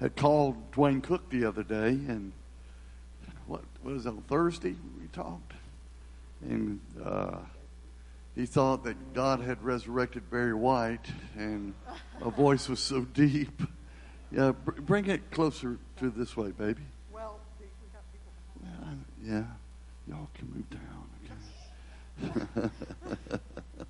[0.00, 2.32] had called Dwayne Cook the other day, and
[3.46, 5.52] what, was it, on Thursday we talked?
[6.42, 7.36] And uh,
[8.34, 11.74] he thought that God had resurrected Barry White, and
[12.20, 13.62] my voice was so deep.
[14.32, 16.82] Yeah, br- bring it closer to this way, baby.
[17.12, 18.32] Well, we we got people.
[18.62, 19.44] Well, yeah,
[20.08, 21.04] y'all can move down,
[22.52, 22.68] okay?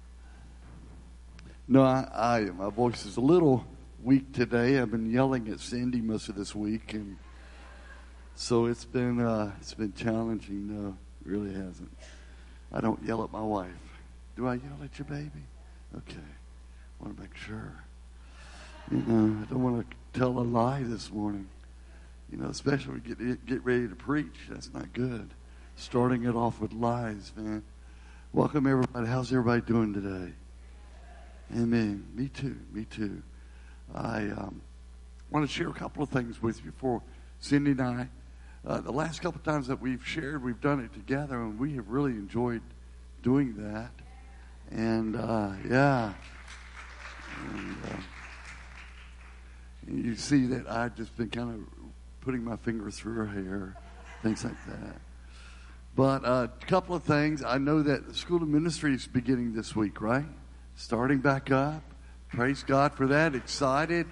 [1.69, 3.65] no, I, I, my voice is a little
[4.05, 4.79] weak today.
[4.79, 7.17] I've been yelling at Sandy most of this week, and
[8.35, 10.69] so it's been uh, it's been challenging.
[10.69, 11.91] No, really hasn't.
[12.71, 13.71] I don't yell at my wife.
[14.37, 15.45] Do I yell at your baby?
[15.97, 17.73] Okay, I want to make sure.
[18.91, 21.49] You know, I don't want to tell a lie this morning.
[22.31, 24.37] You know, especially when we get get ready to preach.
[24.51, 25.31] That's not good.
[25.77, 27.63] Starting it off with lies, man.
[28.35, 29.07] Welcome everybody.
[29.07, 30.35] How's everybody doing today?
[31.57, 32.07] Amen.
[32.15, 32.57] Me too.
[32.71, 33.23] Me too.
[33.93, 34.63] I um,
[35.31, 37.03] want to share a couple of things with you before
[37.41, 38.09] Cindy and I.
[38.67, 41.75] Uh, the last couple of times that we've shared, we've done it together, and we
[41.75, 42.63] have really enjoyed
[43.23, 43.91] doing that.
[44.71, 46.15] And uh, yeah,
[47.53, 47.97] and, uh,
[49.87, 51.61] you see that I've just been kind of
[52.23, 53.77] putting my finger through her hair,
[54.23, 54.97] things like that.
[55.95, 57.45] But uh, a couple of things.
[57.45, 60.25] I know that the School of Ministry is beginning this week, right?
[60.75, 61.83] Starting back up.
[62.35, 63.37] Praise God for that.
[63.37, 64.09] Excited.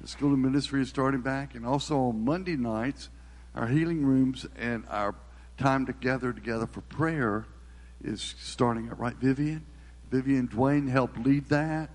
[0.00, 1.54] The School of Ministry is starting back.
[1.54, 3.10] And also on Monday nights,
[3.54, 5.14] our healing rooms and our
[5.58, 7.44] time together together for prayer
[8.02, 9.66] is starting up, right, Vivian?
[10.10, 11.90] Vivian Dwayne helped lead that.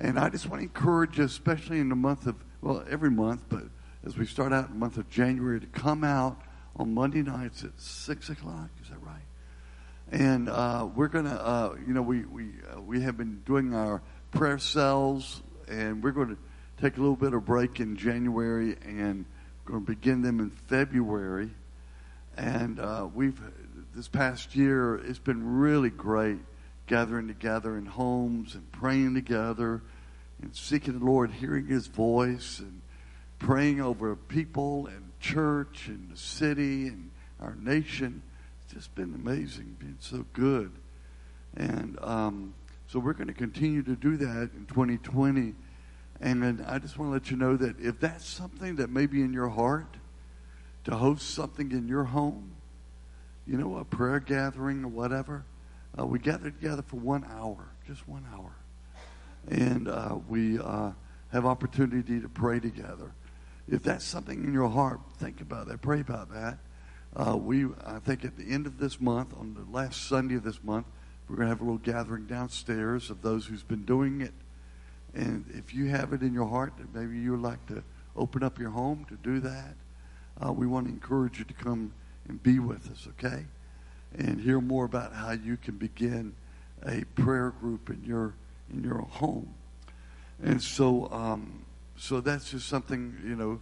[0.00, 3.42] And I just want to encourage you, especially in the month of, well, every month,
[3.50, 3.64] but
[4.06, 6.40] as we start out in the month of January, to come out
[6.76, 8.70] on Monday nights at 6 o'clock.
[8.82, 9.26] Is that right?
[10.10, 13.74] And uh, we're going to, uh, you know, we, we, uh, we have been doing
[13.74, 14.00] our
[14.32, 16.38] prayer cells, and we're going to
[16.80, 19.26] take a little bit of break in January and
[19.66, 21.50] going to begin them in February.
[22.36, 23.38] And uh, we've,
[23.94, 26.38] this past year, it's been really great
[26.86, 29.82] gathering together in homes and praying together
[30.40, 32.80] and seeking the Lord, hearing His voice and
[33.38, 38.22] praying over people and church and the city and our nation.
[38.64, 40.72] It's just been amazing, been so good.
[41.54, 42.54] And um,
[42.92, 45.54] so we're going to continue to do that in 2020.
[46.20, 49.22] And I just want to let you know that if that's something that may be
[49.22, 49.96] in your heart,
[50.84, 52.52] to host something in your home,
[53.46, 55.46] you know, a prayer gathering or whatever,
[55.98, 58.54] uh, we gather together for one hour, just one hour.
[59.48, 60.90] And uh, we uh,
[61.32, 63.14] have opportunity to pray together.
[63.68, 65.80] If that's something in your heart, think about that.
[65.80, 66.58] Pray about that.
[67.16, 70.42] Uh, we, I think, at the end of this month, on the last Sunday of
[70.42, 70.86] this month,
[71.28, 74.34] we're going to have a little gathering downstairs of those who's been doing it.
[75.14, 77.82] And if you have it in your heart that maybe you would like to
[78.16, 79.74] open up your home to do that,
[80.44, 81.92] uh, we want to encourage you to come
[82.28, 83.44] and be with us, okay?
[84.16, 86.34] And hear more about how you can begin
[86.84, 88.34] a prayer group in your
[88.72, 89.54] in your home.
[90.42, 91.64] And so, um,
[91.96, 93.60] so that's just something you know.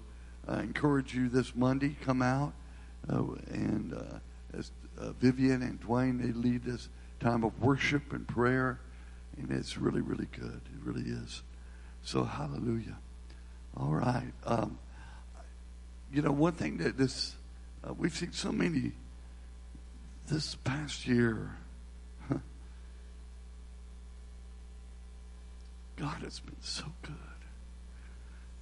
[0.48, 2.54] I encourage you this Monday, come out,
[3.08, 6.88] uh, and uh, as uh, Vivian and Dwayne they lead this
[7.20, 8.80] time of worship and prayer,
[9.36, 10.60] and it's really, really good.
[10.64, 11.42] It really is.
[12.02, 12.98] So, hallelujah.
[13.76, 14.32] All right.
[14.44, 14.78] Um,
[16.12, 17.36] you know, one thing that this,
[17.86, 18.92] uh, we've seen so many
[20.28, 21.56] this past year.
[25.96, 27.14] God has been so good.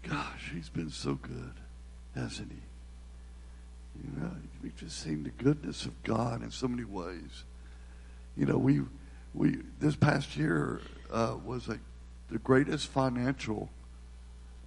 [0.02, 1.54] Gosh, He's been so good,
[2.14, 2.58] hasn't He?
[4.02, 4.30] You know,
[4.62, 7.44] we've just seen the goodness of God in so many ways.
[8.38, 8.82] You know, we
[9.34, 10.80] we this past year
[11.12, 11.78] uh, was a,
[12.30, 13.68] the greatest financial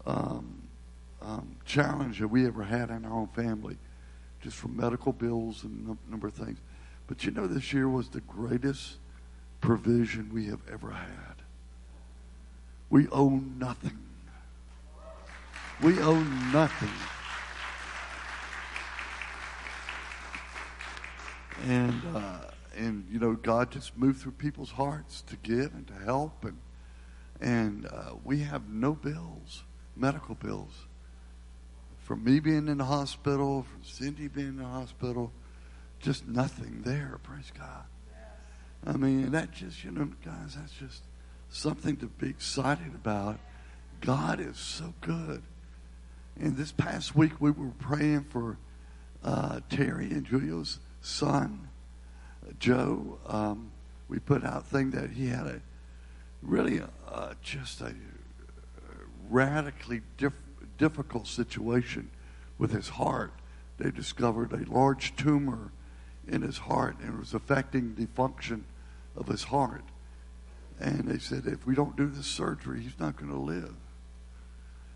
[0.05, 0.61] um,
[1.21, 3.77] um, challenge that we ever had in our own family,
[4.41, 6.57] just from medical bills and a number of things.
[7.07, 8.97] But you know, this year was the greatest
[9.61, 11.35] provision we have ever had.
[12.89, 13.97] We owe nothing.
[15.81, 16.21] We owe
[16.51, 16.89] nothing.
[21.67, 25.93] And uh, and you know, God just moved through people's hearts to give and to
[25.93, 26.57] help, and
[27.39, 29.63] and uh, we have no bills,
[29.95, 30.85] medical bills.
[31.99, 35.31] From me being in the hospital, from Cindy being in the hospital,
[35.99, 37.19] just nothing there.
[37.23, 37.85] Praise God.
[38.85, 41.03] I mean, that just you know, guys, that's just
[41.49, 43.39] something to be excited about.
[44.01, 45.43] God is so good.
[46.39, 48.57] And this past week, we were praying for
[49.23, 51.69] uh, Terry and Julio's son,
[52.59, 53.19] Joe.
[53.27, 53.71] Um,
[54.07, 55.61] we put out thing that he had a
[56.41, 57.93] really uh, just a
[59.29, 60.33] radically diff-
[60.77, 62.09] difficult situation
[62.57, 63.31] with his heart.
[63.77, 65.71] They discovered a large tumor
[66.27, 68.65] in his heart and it was affecting the function
[69.15, 69.83] of his heart.
[70.79, 73.75] And they said, if we don't do this surgery, he's not going to live.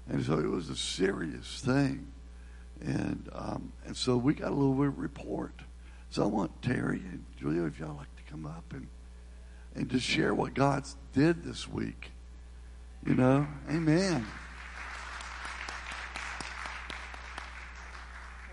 [0.09, 2.11] And so it was a serious thing.
[2.81, 5.53] And, um, and so we got a little report.
[6.09, 8.87] So I want Terry and Julia, if y'all like to come up and,
[9.75, 12.11] and just share what God did this week.
[13.05, 14.25] You know, amen.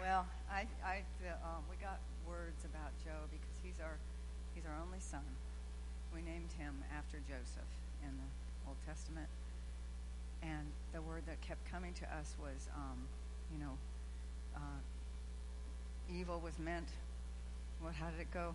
[0.00, 1.02] Well, I, I,
[1.42, 3.96] um, we got words about Joe because he's our,
[4.54, 5.24] he's our only son.
[6.14, 7.70] We named him after Joseph
[8.02, 9.28] in the Old Testament,
[10.42, 12.98] and the word that kept coming to us was, um,
[13.52, 13.78] you know,
[14.54, 14.80] uh,
[16.12, 16.88] evil was meant.
[17.82, 17.98] What?
[17.98, 18.54] How did it go?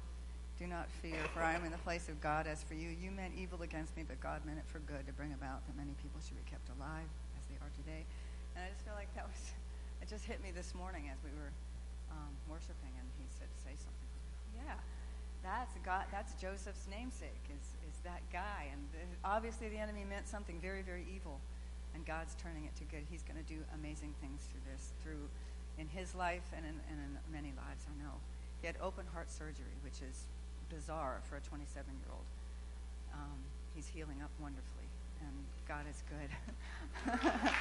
[0.56, 2.48] Do not fear, for I am in the place of God.
[2.48, 5.14] As for you, you meant evil against me, but God meant it for good to
[5.14, 8.08] bring about that many people should be kept alive as they are today.
[8.56, 9.52] And I just feel like that was,
[10.02, 11.52] it just hit me this morning as we were
[12.08, 14.12] um, worshiping, and he said, "Say something."
[14.56, 14.80] Yeah,
[15.44, 16.08] that's God.
[16.08, 17.44] That's Joseph's namesake.
[17.52, 18.72] Is is that guy?
[18.72, 21.44] And the, obviously, the enemy meant something very, very evil,
[21.92, 23.04] and God's turning it to good.
[23.12, 25.28] He's going to do amazing things through this, through
[25.76, 27.84] in his life and in, and in many lives.
[27.84, 28.24] I know.
[28.62, 30.28] He had open heart surgery, which is
[30.70, 32.26] bizarre for a 27 year old.
[33.14, 33.38] Um,
[33.76, 34.90] he's healing up wonderfully,
[35.22, 35.32] and
[35.68, 36.30] God is good.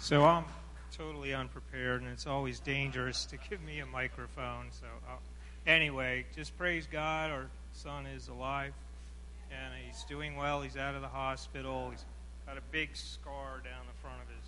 [0.00, 0.44] so I'm
[0.96, 4.66] totally unprepared, and it's always dangerous to give me a microphone.
[4.70, 5.16] So, uh,
[5.66, 7.30] anyway, just praise God.
[7.30, 8.72] Our son is alive,
[9.50, 10.62] and he's doing well.
[10.62, 11.90] He's out of the hospital.
[11.90, 12.04] He's
[12.46, 14.43] got a big scar down the front of his you know,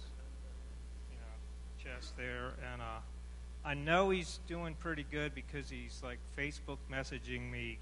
[1.86, 3.00] chest there, and uh,
[3.64, 7.78] I know he's doing pretty good because he's like Facebook messaging me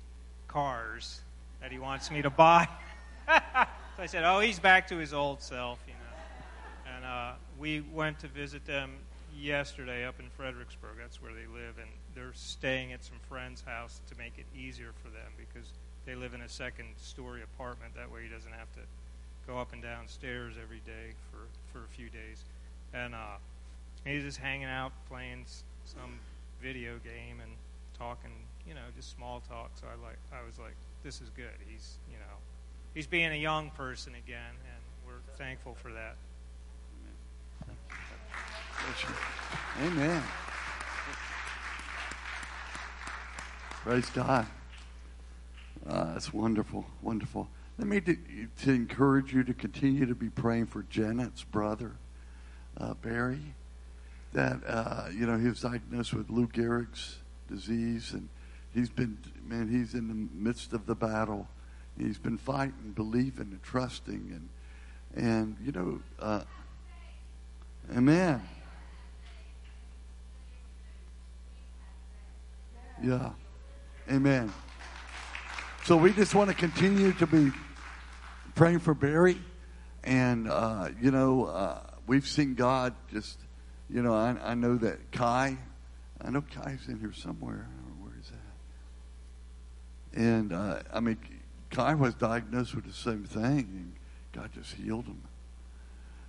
[0.48, 1.20] cars
[1.60, 2.68] that he wants me to buy.
[3.26, 6.96] so I said, "Oh, he's back to his old self," you know.
[6.96, 8.92] And uh, we went to visit them
[9.34, 10.96] yesterday up in Fredericksburg.
[11.00, 14.92] That's where they live, and they're staying at some friend's house to make it easier
[15.02, 15.68] for them because
[16.04, 17.94] they live in a second-story apartment.
[17.96, 18.80] That way, he doesn't have to
[19.46, 21.38] go up and down stairs every day for
[21.72, 22.44] for a few days.
[22.92, 23.38] And uh,
[24.04, 25.46] he's just hanging out, playing
[25.84, 26.18] some
[26.60, 27.50] video game and
[27.98, 28.30] talking,
[28.66, 29.70] you know, just small talk.
[29.80, 31.54] So I like, I was like, this is good.
[31.68, 32.36] He's, you know,
[32.94, 36.16] he's being a young person again, and we're thankful for that.
[39.82, 40.22] Amen.
[43.82, 44.46] Praise God.
[45.86, 47.48] Uh, that's wonderful, wonderful.
[47.78, 48.16] Let me to,
[48.62, 51.92] to, encourage you to continue to be praying for Janet's brother,
[52.78, 53.54] uh, Barry
[54.34, 58.28] that uh, you know he was diagnosed with Lou Gehrig's disease, and
[58.74, 59.16] he's been
[59.46, 61.48] man, he's in the midst of the battle.
[61.96, 64.48] He's been fighting, believing, and trusting,
[65.14, 66.42] and and you know, uh,
[67.96, 68.42] Amen.
[73.02, 73.30] Yeah,
[74.10, 74.52] Amen.
[75.84, 77.52] So we just want to continue to be
[78.54, 79.38] praying for Barry,
[80.02, 83.38] and uh, you know, uh, we've seen God just
[83.94, 85.56] you know, I, I know that Kai,
[86.20, 87.68] I know Kai's in here somewhere.
[88.00, 88.28] Where is
[90.12, 90.20] that?
[90.20, 91.16] And uh, I mean,
[91.70, 93.92] Kai was diagnosed with the same thing, and
[94.32, 95.22] God just healed him.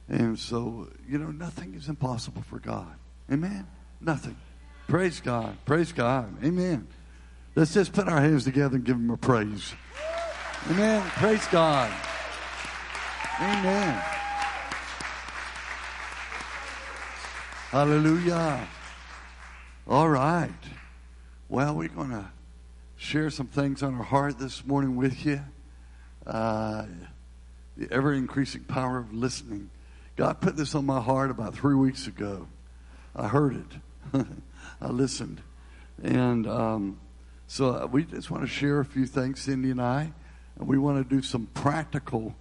[0.08, 2.94] And so, you know, nothing is impossible for God.
[3.32, 3.66] Amen?
[4.00, 4.38] Nothing.
[4.88, 5.58] Praise God.
[5.66, 6.46] Praise God.
[6.46, 6.88] Amen.
[7.56, 9.74] Let's just put our hands together and give him a praise.
[10.70, 11.02] Amen.
[11.16, 11.92] Praise God.
[13.40, 14.15] Amen.
[17.76, 18.66] Hallelujah.
[19.86, 20.50] All right.
[21.50, 22.32] Well, we're going to
[22.96, 25.42] share some things on our heart this morning with you.
[26.26, 26.86] Uh,
[27.76, 29.70] the ever increasing power of listening.
[30.16, 32.48] God put this on my heart about three weeks ago.
[33.14, 33.58] I heard
[34.14, 34.26] it,
[34.82, 35.42] I listened.
[36.02, 36.98] And um,
[37.46, 40.14] so we just want to share a few things, Cindy and I.
[40.58, 42.38] And we want to do some practical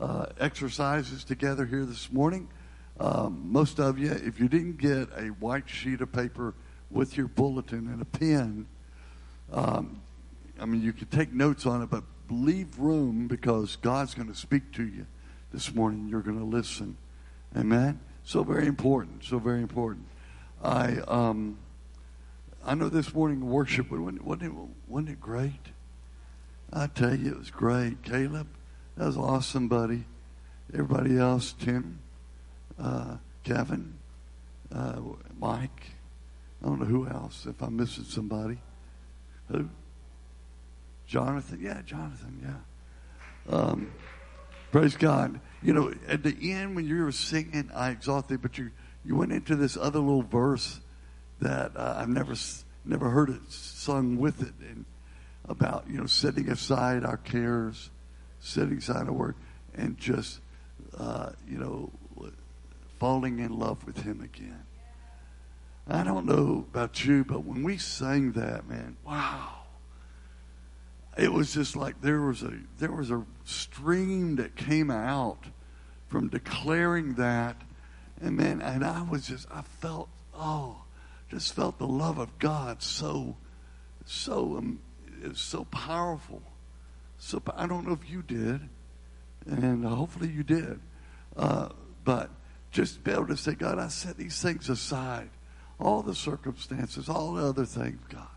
[0.00, 2.48] uh, exercises together here this morning.
[2.98, 6.54] Um, most of you, if you didn't get a white sheet of paper
[6.90, 8.66] with your bulletin and a pen,
[9.52, 10.00] um,
[10.58, 14.34] I mean, you could take notes on it, but leave room because God's going to
[14.34, 15.06] speak to you
[15.52, 16.08] this morning.
[16.08, 16.96] You're going to listen.
[17.56, 18.00] Amen?
[18.24, 19.24] So very important.
[19.24, 20.06] So very important.
[20.62, 21.58] I um,
[22.64, 24.52] I know this morning worship, wasn't it, wasn't it,
[24.88, 25.60] wasn't it great?
[26.72, 28.02] I tell you, it was great.
[28.02, 28.48] Caleb,
[28.96, 30.04] that was awesome, buddy.
[30.74, 32.00] Everybody else, Tim,
[32.78, 33.94] uh, Kevin,
[34.74, 35.00] uh,
[35.38, 35.92] Mike.
[36.62, 37.46] I don't know who else.
[37.46, 38.58] If I'm missing somebody,
[39.48, 39.68] who?
[41.06, 41.60] Jonathan.
[41.62, 42.40] Yeah, Jonathan.
[42.42, 43.54] Yeah.
[43.56, 43.92] Um,
[44.76, 45.40] Praise God.
[45.62, 48.70] You know, at the end when you were singing, I exalt thee, but you,
[49.06, 50.80] you went into this other little verse
[51.40, 52.34] that uh, I've never
[52.84, 54.84] never heard it sung with it, and
[55.48, 57.90] about you know setting aside our cares,
[58.40, 59.36] setting aside our work,
[59.74, 60.40] and just
[60.98, 61.90] uh, you know
[62.98, 64.64] falling in love with Him again.
[65.88, 69.52] I don't know about you, but when we sang that, man, wow.
[71.16, 75.44] It was just like there was a there was a stream that came out
[76.08, 77.62] from declaring that
[78.20, 80.82] and man and I was just I felt oh
[81.30, 83.36] just felt the love of God so
[84.04, 84.80] so um,
[85.34, 86.42] so powerful.
[87.18, 88.68] So I don't know if you did,
[89.46, 90.80] and hopefully you did,
[91.36, 91.70] uh,
[92.04, 92.30] but
[92.76, 95.30] just be able to say, God, I set these things aside
[95.80, 98.28] all the circumstances, all the other things, God.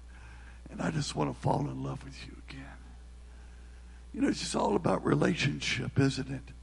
[0.71, 2.65] And I just want to fall in love with you again.
[4.13, 6.53] You know, it's just all about relationship, isn't it?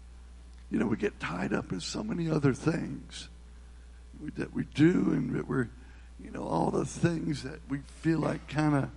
[0.70, 3.28] You know, we get tied up in so many other things
[4.36, 5.68] that we do, and that we're,
[6.22, 8.90] you know, all the things that we feel like kind of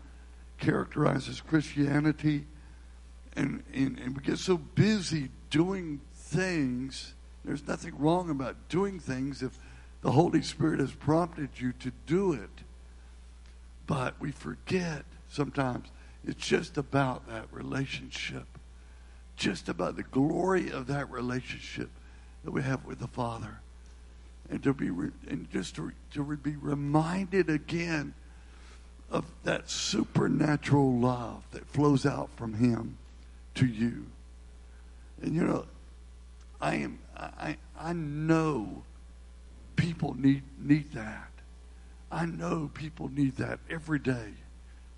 [0.57, 2.45] characterizes Christianity.
[3.35, 7.13] And, and, and we get so busy doing things.
[7.49, 9.57] There's nothing wrong about doing things if
[10.01, 12.63] the Holy Spirit has prompted you to do it.
[13.87, 15.87] But we forget sometimes
[16.23, 18.45] it's just about that relationship,
[19.35, 21.89] just about the glory of that relationship
[22.43, 23.61] that we have with the Father.
[24.51, 28.13] And to be re- and just to, to be reminded again
[29.09, 32.99] of that supernatural love that flows out from Him
[33.55, 34.05] to you.
[35.23, 35.65] And you know,
[36.61, 38.83] I am I I know
[39.75, 41.31] people need need that.
[42.11, 44.33] I know people need that every day.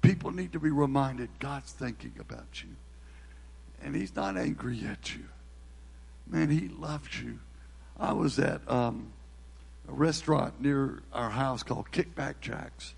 [0.01, 2.69] People need to be reminded God's thinking about you.
[3.83, 5.25] And He's not angry at you.
[6.27, 7.39] Man, He loves you.
[7.99, 9.11] I was at um,
[9.87, 12.95] a restaurant near our house called Kickback Jacks.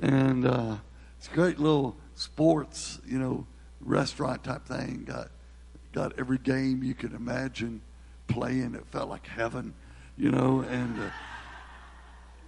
[0.00, 0.76] And uh,
[1.18, 3.46] it's a great little sports, you know,
[3.80, 5.04] restaurant type thing.
[5.06, 5.30] Got,
[5.92, 7.82] got every game you could imagine
[8.28, 8.74] playing.
[8.74, 9.74] It felt like heaven
[10.20, 11.10] you know, and uh,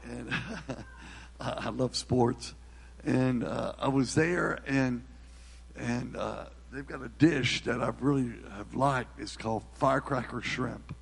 [0.04, 0.34] and
[1.40, 2.52] I love sports,
[3.02, 5.04] and uh, I was there, and
[5.74, 9.18] and uh, they've got a dish that I really have liked.
[9.18, 10.94] It's called firecracker shrimp,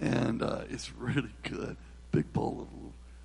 [0.00, 1.76] and uh, it's really good.
[2.12, 2.68] Big bowl of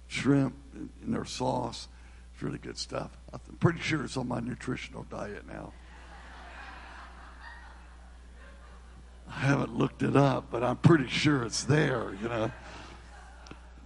[0.07, 1.87] shrimp in, in their sauce.
[2.33, 3.15] It's really good stuff.
[3.31, 5.71] I'm pretty sure it's on my nutritional diet now.
[9.27, 12.51] I haven't looked it up, but I'm pretty sure it's there, you know.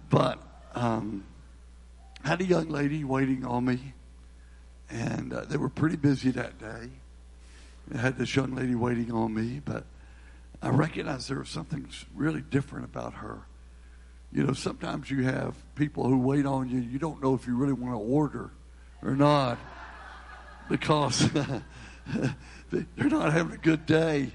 [0.08, 0.42] But
[0.74, 1.24] um,
[2.24, 3.94] I had a young lady waiting on me,
[4.90, 6.90] and uh, they were pretty busy that day.
[7.94, 9.84] I had this young lady waiting on me, but
[10.62, 13.40] I recognized there was something really different about her.
[14.32, 17.56] You know, sometimes you have people who wait on you, you don't know if you
[17.56, 18.50] really want to order
[19.02, 19.58] or not
[20.68, 21.28] because
[22.70, 24.30] they're not having a good day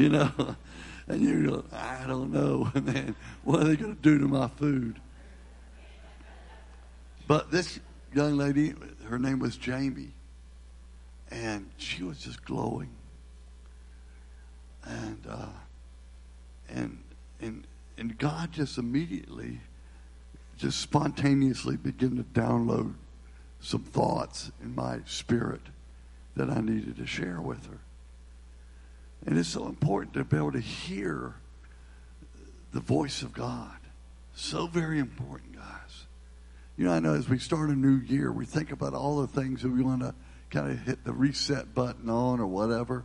[0.00, 0.56] you know.
[1.08, 3.16] And you go, I don't know, man.
[3.42, 5.00] What are they going to do to my food?
[7.26, 7.80] But this
[8.14, 8.74] young lady,
[9.08, 10.12] her name was Jamie,
[11.28, 12.90] and she was just glowing.
[14.84, 15.46] And uh,
[16.68, 17.02] and
[17.40, 17.66] and
[17.98, 19.58] and God just immediately,
[20.58, 22.94] just spontaneously began to download
[23.58, 25.62] some thoughts in my spirit
[26.36, 27.80] that I needed to share with her.
[29.26, 31.34] And it's so important to be able to hear
[32.72, 33.76] the voice of God.
[34.34, 36.06] So very important, guys.
[36.76, 39.26] You know, I know as we start a new year, we think about all the
[39.26, 40.14] things that we want to
[40.48, 43.04] kind of hit the reset button on or whatever.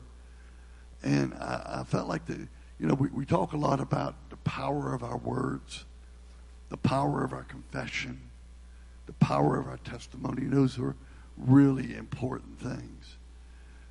[1.04, 2.48] And I, I felt like the,
[2.80, 5.86] you know, we, we talk a lot about the power of our words,
[6.70, 8.22] the power of our confession,
[9.06, 10.46] the power of our testimony.
[10.46, 10.96] Those are
[11.38, 13.15] really important things.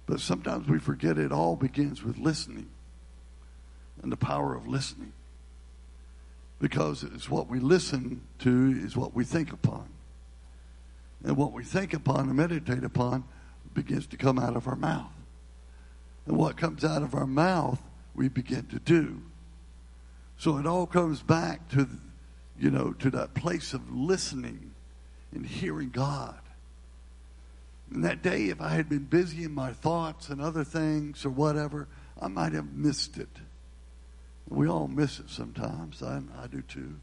[0.06, 2.68] But sometimes we forget it all begins with listening
[4.02, 5.12] and the power of listening.
[6.60, 9.88] Because it's what we listen to is what we think upon.
[11.24, 13.24] And what we think upon and meditate upon
[13.72, 15.10] begins to come out of our mouth.
[16.26, 17.80] And what comes out of our mouth,
[18.14, 19.22] we begin to do.
[20.38, 21.88] So it all comes back to,
[22.58, 24.72] you know, to that place of listening
[25.32, 26.38] and hearing God.
[27.94, 31.30] And that day, if I had been busy in my thoughts and other things or
[31.30, 31.86] whatever,
[32.20, 33.28] I might have missed it.
[34.48, 36.02] We all miss it sometimes.
[36.02, 36.96] I, I do too.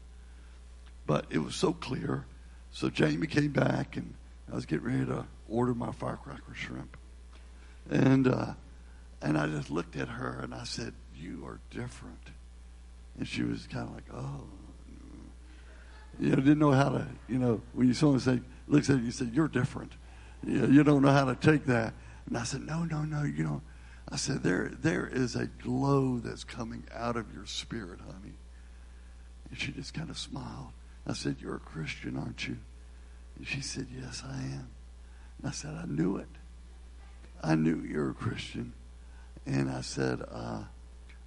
[1.06, 2.26] But it was so clear.
[2.70, 4.12] So Jamie came back, and
[4.50, 6.98] I was getting ready to order my firecracker shrimp.
[7.90, 8.52] And, uh,
[9.22, 12.30] and I just looked at her and I said, You are different.
[13.18, 14.44] And she was kind of like, Oh.
[16.20, 19.06] You know, didn't know how to, you know, when you someone say, looks at you,
[19.06, 19.92] you say, You're different.
[20.46, 21.94] You, you don't know how to take that.
[22.26, 23.62] And I said, No, no, no, you know.
[24.08, 28.34] I said, there, there is a glow that's coming out of your spirit, honey.
[29.48, 30.72] And she just kind of smiled.
[31.06, 32.58] I said, You're a Christian, aren't you?
[33.36, 34.68] And she said, Yes, I am.
[35.38, 36.28] And I said, I knew it.
[37.42, 38.72] I knew you're a Christian.
[39.46, 40.64] And I said, uh,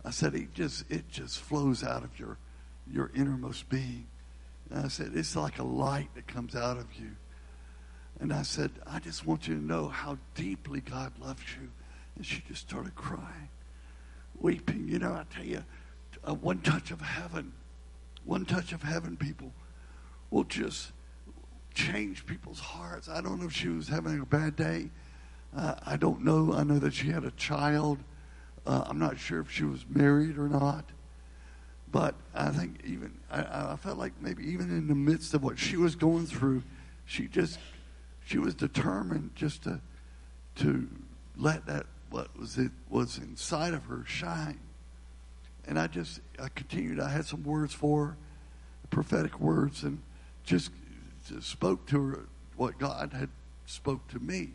[0.06, 2.38] I said, it just it just flows out of your
[2.90, 4.08] your innermost being.
[4.70, 7.12] And I said, it's like a light that comes out of you.
[8.20, 11.70] And I said, I just want you to know how deeply God loves you.
[12.16, 13.50] And she just started crying,
[14.40, 14.88] weeping.
[14.88, 15.64] You know, I tell you,
[16.28, 17.52] uh, one touch of heaven,
[18.24, 19.52] one touch of heaven, people,
[20.32, 20.92] will just
[21.74, 23.10] change people's hearts.
[23.10, 24.90] I don't know if she was having a bad day.
[25.56, 26.54] Uh, I don't know.
[26.54, 28.00] I know that she had a child.
[28.66, 30.86] Uh, I'm not sure if she was married or not.
[31.92, 35.60] But I think even, I, I felt like maybe even in the midst of what
[35.60, 36.64] she was going through,
[37.06, 37.60] she just,
[38.26, 39.80] she was determined just to,
[40.56, 40.88] to
[41.38, 44.60] let that, what was it, was inside of her shine.
[45.68, 48.18] And I just, I continued, I had some words for her,
[48.90, 50.02] prophetic words, and
[50.44, 50.72] just
[51.40, 52.20] spoke to her
[52.56, 53.30] what God had
[53.66, 54.50] spoke to me,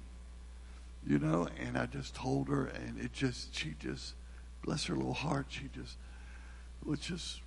[1.06, 4.14] you know, and I just told her, and it just, she just,
[4.62, 5.96] bless her little heart, she just
[6.84, 7.40] was just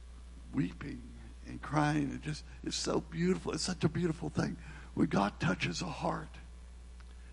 [0.53, 1.01] weeping
[1.47, 2.11] and crying.
[2.13, 3.51] It just, it's so beautiful.
[3.51, 4.57] It's such a beautiful thing
[4.93, 6.29] when God touches a heart.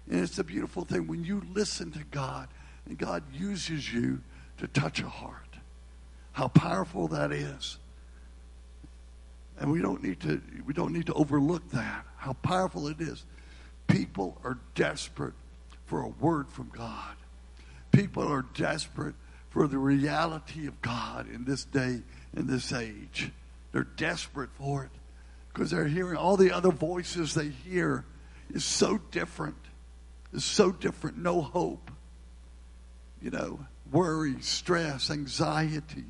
[0.08, 2.48] And it's a beautiful thing when you listen to God
[2.86, 4.20] and God uses you
[4.58, 5.56] to touch a heart.
[6.32, 7.78] How powerful that is.
[9.58, 13.24] And we don't need to we don't need to overlook that, how powerful it is.
[13.88, 15.34] People are desperate
[15.84, 17.16] for a word from God.
[17.92, 19.14] People are desperate
[19.50, 22.00] for the reality of God in this day,
[22.34, 23.32] in this age.
[23.72, 24.99] They're desperate for it
[25.52, 28.04] because they're hearing all the other voices they hear
[28.52, 29.56] is so different.
[30.32, 31.18] Is so different.
[31.18, 31.90] No hope.
[33.20, 36.04] You know, worry, stress, anxiety.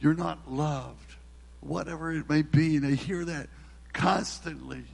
[0.00, 1.14] You're not loved
[1.60, 2.76] whatever it may be.
[2.76, 3.48] And they hear that
[3.92, 4.84] constantly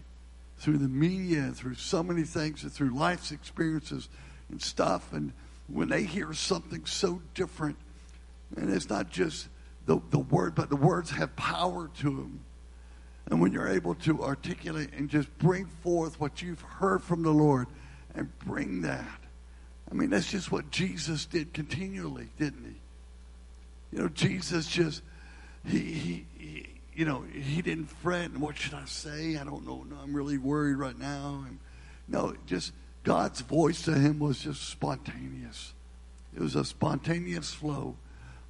[0.58, 4.08] through the media through so many things and through life's experiences
[4.50, 5.12] and stuff.
[5.12, 5.32] And
[5.66, 7.76] when they hear something so different,
[8.56, 9.48] and it's not just
[9.86, 12.40] the, the word, but the words have power to them.
[13.26, 17.30] And when you're able to articulate and just bring forth what you've heard from the
[17.30, 17.66] Lord
[18.14, 19.20] and bring that.
[19.90, 23.96] I mean, that's just what Jesus did continually, didn't he?
[23.96, 25.02] You know, Jesus just
[25.66, 28.30] he, he, he, you know, he didn't fret.
[28.30, 29.36] And what should I say?
[29.36, 29.84] I don't know.
[29.88, 31.44] No, I'm really worried right now.
[32.08, 35.72] No, just God's voice to him was just spontaneous.
[36.34, 37.96] It was a spontaneous flow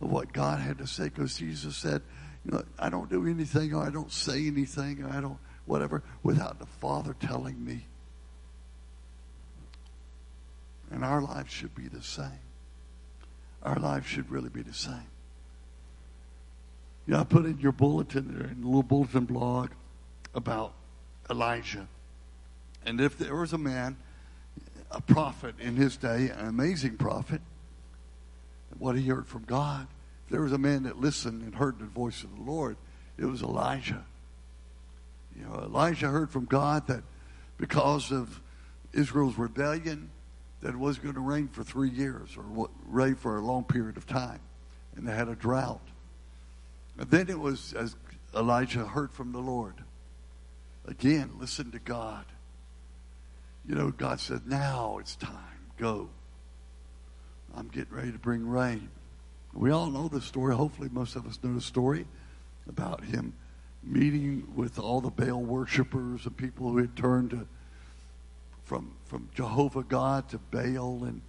[0.01, 2.03] of what God had to say because Jesus said,
[2.79, 6.67] I don't do anything or I don't say anything or I don't whatever without the
[6.67, 7.87] Father telling me.
[10.91, 12.31] And our lives should be the same.
[13.63, 15.09] Our lives should really be the same.
[17.07, 19.71] You know, I put in your bulletin there, in the little bulletin blog
[20.35, 20.75] about
[21.31, 21.89] Elijah.
[22.85, 23.97] And if there was a man,
[24.91, 27.41] a prophet in his day, an amazing prophet,
[28.79, 29.87] what he heard from God,
[30.25, 32.77] if there was a man that listened and heard the voice of the Lord,
[33.19, 34.05] it was Elijah.
[35.37, 37.03] You know, Elijah heard from God that
[37.59, 38.41] because of
[38.93, 40.11] Israel's rebellion,
[40.61, 43.97] that it was going to rain for three years or rain for a long period
[43.97, 44.41] of time.
[44.97, 45.87] And they had a drought.
[46.99, 47.97] And then it was as
[48.35, 49.75] Elijah heard from the Lord.
[50.87, 52.25] Again, listen to God.
[53.67, 55.33] You know, God said, now it's time.
[55.77, 56.09] Go.
[57.55, 58.89] I'm getting ready to bring rain.
[59.55, 60.55] We all know the story.
[60.55, 62.07] Hopefully, most of us know the story
[62.69, 63.35] about him
[63.83, 67.47] meeting with all the Baal worshippers and people who had turned to,
[68.65, 71.21] from from Jehovah God to Baal and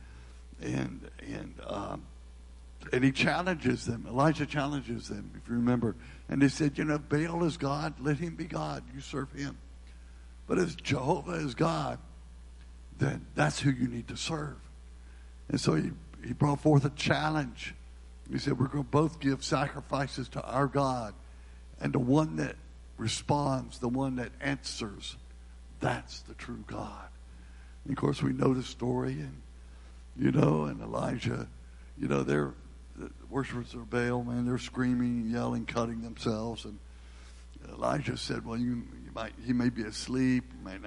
[0.61, 2.03] and and um,
[2.91, 4.05] and he challenges them.
[4.07, 5.95] Elijah challenges them, if you remember.
[6.29, 8.83] And they said, you know, Baal is God, let him be God.
[8.93, 9.57] You serve him.
[10.47, 11.99] But if Jehovah is God,
[12.97, 14.57] then that's who you need to serve.
[15.49, 15.91] And so he,
[16.25, 17.73] he brought forth a challenge.
[18.31, 21.13] He said, We're going to both give sacrifices to our God.
[21.79, 22.55] And the one that
[22.97, 25.15] responds, the one that answers,
[25.79, 27.07] that's the true God.
[27.83, 29.41] And of course, we know the story, and
[30.17, 31.47] you know, and Elijah,
[31.97, 32.53] you know, they're
[32.97, 36.65] the worshippers of Baal, man, they're screaming, and yelling, cutting themselves.
[36.65, 36.79] And
[37.69, 40.45] Elijah said, well, you, you might, he may be asleep.
[40.63, 40.79] Might,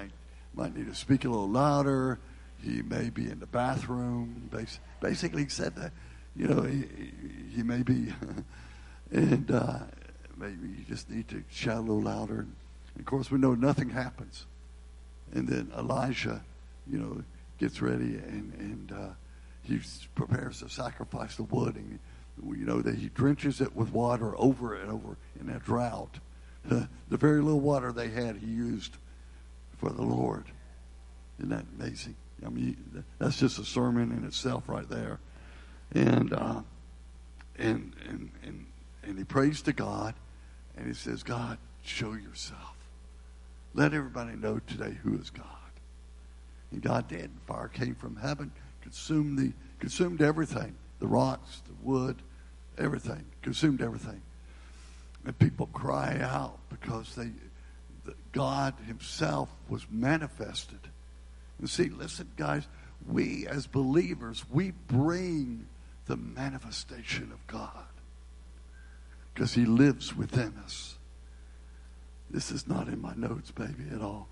[0.55, 2.19] might need to speak a little louder.
[2.63, 4.51] He may be in the bathroom.
[5.01, 5.93] Basically, he said that
[6.37, 8.13] you know, he may be,
[9.11, 9.79] and uh,
[10.37, 12.41] maybe you just need to shout a little louder.
[12.41, 12.55] And
[12.99, 14.47] of course, we know nothing happens.
[15.33, 16.43] And then Elijah,
[16.91, 17.23] you know,
[17.59, 19.09] gets ready and, and uh,
[19.63, 19.81] he
[20.15, 21.77] prepares to sacrifice the wood.
[21.77, 21.99] And,
[22.57, 26.19] you know, that he drenches it with water over and over in that drought.
[26.65, 28.97] The very little water they had, he used
[29.79, 30.45] for the Lord.
[31.39, 32.17] Isn't that amazing?
[32.45, 35.19] I mean, that's just a sermon in itself right there.
[35.95, 36.63] And, uh,
[37.57, 38.67] and, and, and,
[39.03, 40.15] and he prays to God
[40.77, 42.77] and he says, God, show yourself.
[43.75, 45.45] Let everybody know today who is God.
[46.71, 47.31] And God did.
[47.47, 48.51] Fire came from heaven,
[48.83, 50.75] consumed the consumed everything.
[51.01, 52.17] The rocks, the wood,
[52.77, 53.25] everything.
[53.43, 54.21] Consumed everything.
[55.25, 57.31] And people cry out because they
[58.33, 60.81] God Himself was manifested.
[61.59, 62.67] And see, listen, guys,
[63.07, 65.67] we as believers, we bring
[66.09, 67.85] the manifestation of God
[69.33, 70.97] because He lives within us.
[72.31, 74.29] This is not in my notes, baby, at all.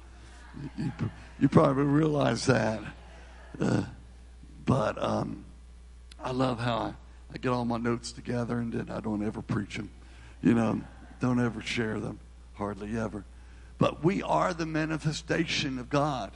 [0.60, 1.10] You, you,
[1.40, 2.80] you probably realize that.
[3.60, 3.84] Uh,
[4.64, 5.44] but um,
[6.22, 6.94] I love how I,
[7.32, 9.90] I get all my notes together and then I don't ever preach them.
[10.42, 10.80] You know,
[11.20, 12.18] don't ever share them,
[12.54, 13.24] hardly ever.
[13.78, 16.32] But we are the manifestation of God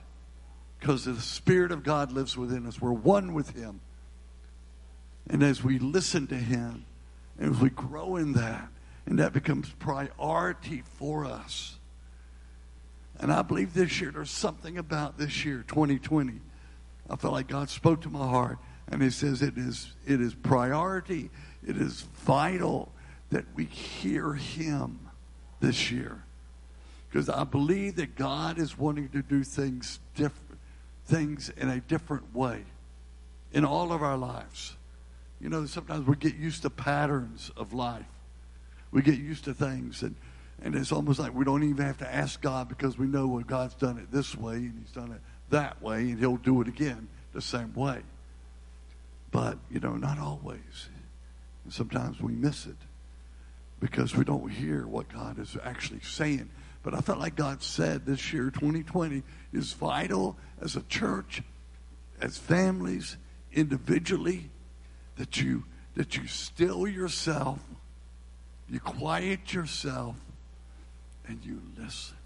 [0.79, 2.81] because the Spirit of God lives within us.
[2.81, 3.81] We're one with Him.
[5.31, 6.85] And as we listen to Him,
[7.39, 8.69] and as we grow in that,
[9.07, 11.79] and that becomes priority for us.
[13.21, 16.33] And I believe this year, there's something about this year, 2020.
[17.09, 20.35] I felt like God spoke to my heart, and He says it is, it is
[20.35, 21.31] priority,
[21.65, 22.91] it is vital
[23.31, 24.99] that we hear Him
[25.61, 26.25] this year.
[27.09, 30.59] Because I believe that God is wanting to do things different,
[31.07, 32.65] things in a different way
[33.53, 34.77] in all of our lives.
[35.41, 38.05] You know, sometimes we get used to patterns of life.
[38.91, 40.17] We get used to things, and,
[40.63, 43.43] and it's almost like we don't even have to ask God because we know well,
[43.43, 46.69] God's done it this way and He's done it that way, and He'll do it
[46.69, 48.01] again the same way.
[49.31, 50.89] But, you know, not always.
[51.65, 52.77] And sometimes we miss it
[53.79, 56.51] because we don't hear what God is actually saying.
[56.83, 59.23] But I felt like God said this year, 2020,
[59.53, 61.43] is vital as a church,
[62.21, 63.17] as families,
[63.53, 64.51] individually,
[65.21, 65.63] that you
[65.97, 67.59] that you still yourself,
[68.71, 70.17] you quiet yourself,
[71.29, 72.17] and you listen.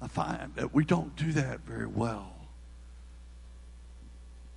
[0.00, 2.32] I find that we don't do that very well.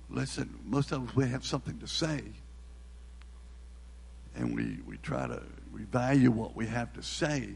[0.08, 2.22] Listen, most of us we have something to say,
[4.36, 5.42] and we, we try to
[5.72, 7.48] we value what we have to say,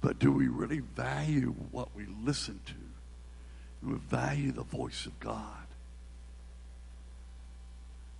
[0.00, 2.74] but do we really value what we listen to?
[3.82, 5.66] Do we value the voice of God?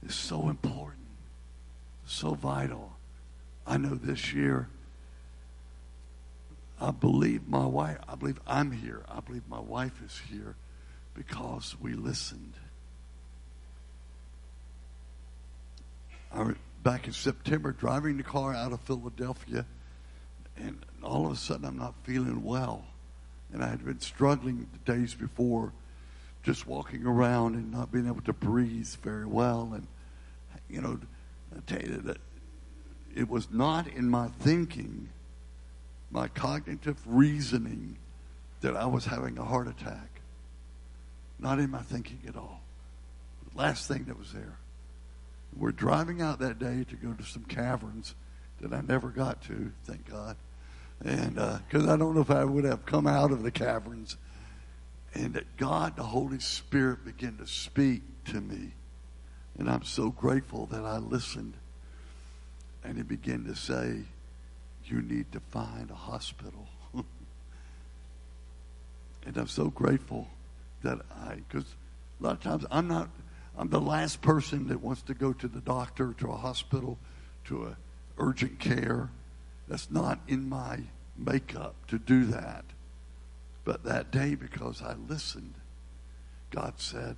[0.07, 1.07] Is so important,
[2.07, 2.93] so vital.
[3.67, 4.69] I know this year,
[6.81, 9.03] I believe my wife, I believe I'm here.
[9.09, 10.57] I believe my wife is here
[11.15, 12.55] because we listened.
[16.33, 19.67] I, was back in September, driving the car out of Philadelphia,
[20.57, 22.85] and all of a sudden I'm not feeling well.
[23.53, 25.73] And I had been struggling the days before
[26.43, 29.73] just walking around and not being able to breathe very well.
[29.75, 29.87] And,
[30.69, 30.99] you know,
[31.55, 32.19] I tell you that
[33.15, 35.09] it was not in my thinking,
[36.11, 37.99] my cognitive reasoning,
[38.61, 40.21] that I was having a heart attack.
[41.39, 42.61] Not in my thinking at all.
[43.53, 44.59] The last thing that was there.
[45.57, 48.15] We're driving out that day to go to some caverns
[48.61, 50.37] that I never got to, thank God.
[51.03, 54.17] And because uh, I don't know if I would have come out of the caverns
[55.15, 58.73] and that God, the Holy Spirit, began to speak to me.
[59.59, 61.55] And I'm so grateful that I listened.
[62.85, 64.03] And He began to say,
[64.85, 66.69] You need to find a hospital.
[69.27, 70.29] and I'm so grateful
[70.83, 71.75] that I, because
[72.21, 73.11] a lot of times I'm not,
[73.59, 76.99] I'm the last person that wants to go to the doctor, to a hospital,
[77.47, 77.77] to a
[78.19, 79.11] urgent care.
[79.69, 80.81] That's not in my
[81.17, 82.65] makeup to do that.
[83.65, 85.55] But that day, because I listened,
[86.51, 87.17] God said,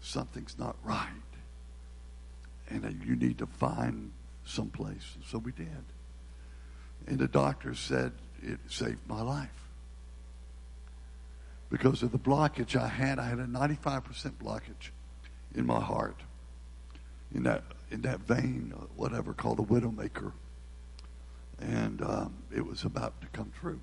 [0.00, 1.10] something's not right.
[2.68, 4.12] And you need to find
[4.44, 5.12] someplace.
[5.14, 5.84] And so we did.
[7.06, 9.50] And the doctor said it saved my life.
[11.68, 14.02] Because of the blockage I had, I had a 95%
[14.42, 14.90] blockage
[15.54, 16.22] in my heart,
[17.34, 20.32] in that, in that vein, whatever, called a widowmaker.
[21.58, 23.80] And um, it was about to come true.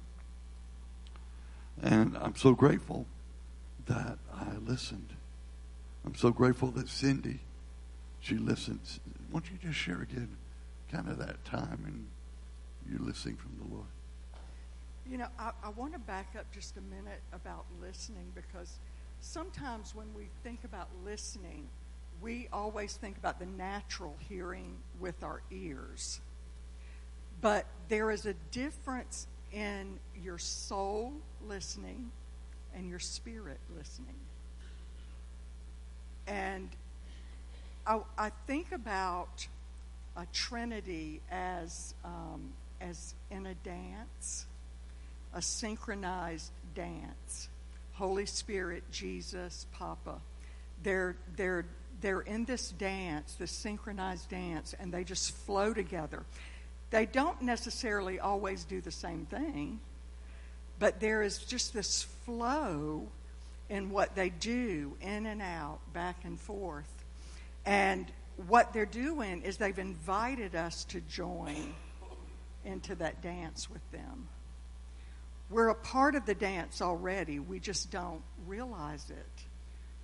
[1.82, 3.06] And I'm so grateful
[3.86, 5.14] that I listened.
[6.06, 7.40] I'm so grateful that Cindy
[8.24, 8.80] she listened.
[9.30, 10.38] Why don't you just share again
[10.90, 12.08] kind of that time and
[12.90, 13.88] you're listening from the Lord?
[15.10, 18.80] You know, I, I want to back up just a minute about listening because
[19.20, 21.68] sometimes when we think about listening,
[22.22, 26.22] we always think about the natural hearing with our ears.
[27.42, 31.14] But there is a difference in your soul
[31.48, 32.12] listening
[32.76, 34.16] and your spirit listening.
[36.28, 36.70] And
[37.86, 39.48] I, I think about
[40.16, 44.46] a trinity as, um, as in a dance,
[45.34, 47.50] a synchronized dance.
[47.94, 50.16] Holy Spirit, Jesus, Papa.
[50.82, 51.66] They're, they're,
[52.02, 56.24] they're in this dance, this synchronized dance, and they just flow together.
[56.94, 59.80] They don't necessarily always do the same thing,
[60.78, 63.08] but there is just this flow
[63.68, 66.94] in what they do, in and out, back and forth.
[67.66, 68.06] And
[68.48, 71.74] what they're doing is they've invited us to join
[72.64, 74.28] into that dance with them.
[75.50, 79.46] We're a part of the dance already, we just don't realize it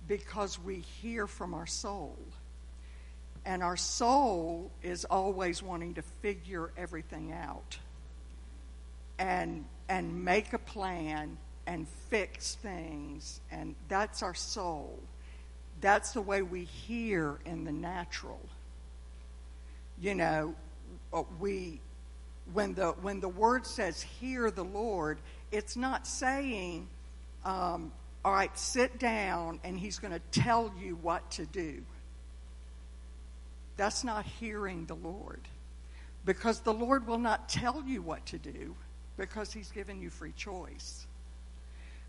[0.08, 2.18] because we hear from our soul.
[3.44, 7.78] And our soul is always wanting to figure everything out
[9.18, 13.40] and, and make a plan and fix things.
[13.50, 14.98] And that's our soul.
[15.80, 18.40] That's the way we hear in the natural.
[20.00, 20.54] You know,
[21.12, 21.80] uh, we
[22.52, 25.18] when the when the word says hear the Lord,
[25.52, 26.88] it's not saying,
[27.44, 27.92] um,
[28.24, 31.82] all right, sit down and he's going to tell you what to do.
[33.80, 35.40] That's not hearing the Lord.
[36.26, 38.76] Because the Lord will not tell you what to do
[39.16, 41.06] because He's given you free choice.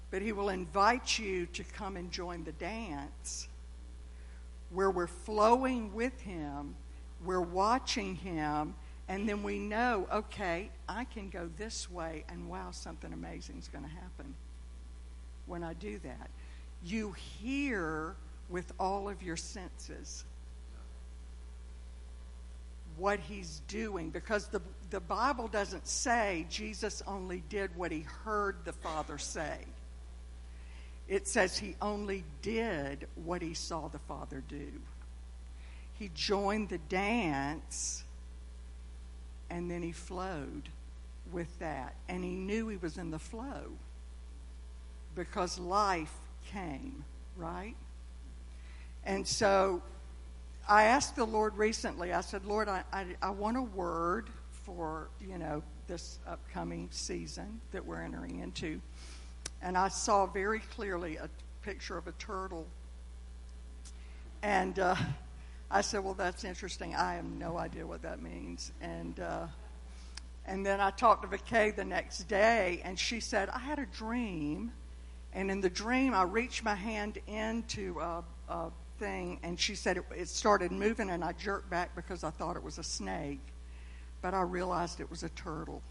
[0.09, 3.47] But He will invite you to come and join the dance
[4.71, 6.75] where we're flowing with Him,
[7.23, 8.75] we're watching Him,
[9.07, 13.69] and then we know, okay, I can go this way, and wow, something amazing is
[13.69, 14.35] going to happen
[15.45, 16.31] when I do that.
[16.83, 18.17] You hear
[18.49, 20.25] with all of your senses
[23.01, 24.61] what he's doing because the,
[24.91, 29.57] the Bible doesn't say Jesus only did what he heard the Father say.
[31.07, 34.71] It says he only did what he saw the Father do.
[35.97, 38.03] He joined the dance
[39.49, 40.69] and then he flowed
[41.31, 41.95] with that.
[42.07, 43.71] And he knew he was in the flow
[45.15, 46.13] because life
[46.51, 47.03] came,
[47.35, 47.75] right?
[49.03, 49.81] And so
[50.67, 55.09] I asked the Lord recently, I said, Lord, I, I, I, want a word for,
[55.19, 58.79] you know, this upcoming season that we're entering into.
[59.61, 61.29] And I saw very clearly a
[61.63, 62.67] picture of a turtle.
[64.43, 64.95] And uh,
[65.69, 66.95] I said, well, that's interesting.
[66.95, 68.71] I have no idea what that means.
[68.81, 69.47] And, uh,
[70.45, 73.85] and then I talked to VK the next day, and she said, I had a
[73.85, 74.71] dream.
[75.33, 78.71] And in the dream, I reached my hand into a, a
[79.01, 82.55] thing, and she said it, it started moving, and I jerked back because I thought
[82.55, 83.41] it was a snake,
[84.21, 85.81] but I realized it was a turtle.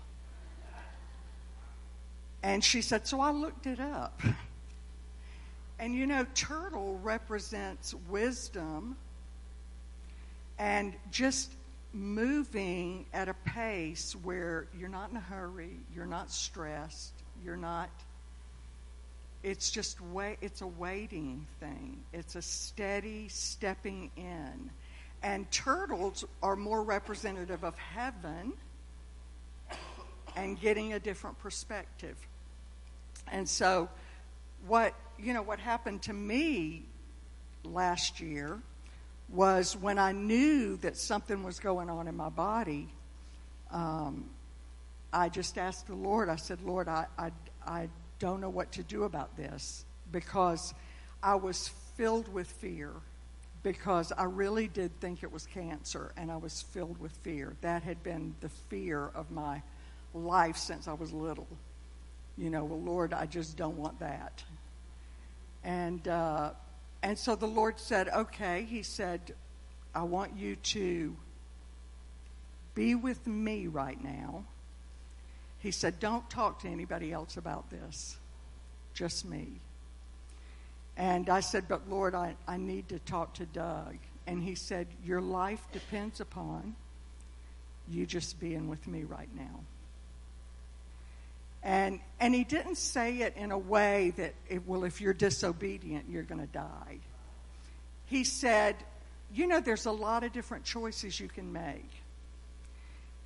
[2.42, 4.22] And she said, So I looked it up.
[5.78, 8.96] And you know, turtle represents wisdom
[10.58, 11.50] and just
[11.92, 17.88] moving at a pace where you're not in a hurry, you're not stressed, you're not
[19.42, 22.02] it's just wait, it's a waiting thing.
[22.12, 24.70] It's a steady stepping in.
[25.22, 28.52] And turtles are more representative of heaven
[30.36, 32.16] and getting a different perspective.
[33.30, 33.88] And so
[34.66, 36.84] what you know what happened to me
[37.64, 38.60] last year
[39.28, 42.88] was when I knew that something was going on in my body,
[43.70, 44.28] um,
[45.12, 47.30] I just asked the Lord, I said, Lord, I, I,
[47.64, 47.88] I
[48.20, 50.72] don't know what to do about this because
[51.22, 52.92] I was filled with fear
[53.62, 57.56] because I really did think it was cancer and I was filled with fear.
[57.62, 59.62] That had been the fear of my
[60.14, 61.48] life since I was little.
[62.36, 64.42] You know, well, Lord, I just don't want that.
[65.64, 66.50] And, uh,
[67.02, 69.34] and so the Lord said, okay, He said,
[69.94, 71.16] I want you to
[72.74, 74.44] be with me right now
[75.60, 78.16] he said, Don't talk to anybody else about this,
[78.94, 79.60] just me.
[80.96, 83.96] And I said, But Lord, I, I need to talk to Doug.
[84.26, 86.74] And he said, Your life depends upon
[87.88, 89.60] you just being with me right now.
[91.62, 96.06] And, and he didn't say it in a way that, it, well, if you're disobedient,
[96.08, 96.98] you're going to die.
[98.06, 98.76] He said,
[99.32, 101.90] You know, there's a lot of different choices you can make.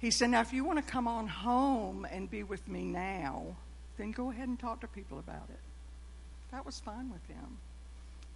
[0.04, 3.56] He said, Now, if you want to come on home and be with me now,
[3.96, 5.60] then go ahead and talk to people about it.
[6.52, 7.56] That was fine with him.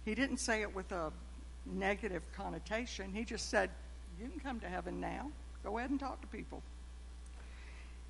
[0.03, 1.11] He didn't say it with a
[1.67, 3.13] negative connotation.
[3.13, 3.69] He just said,
[4.19, 5.29] You can come to heaven now.
[5.63, 6.63] Go ahead and talk to people.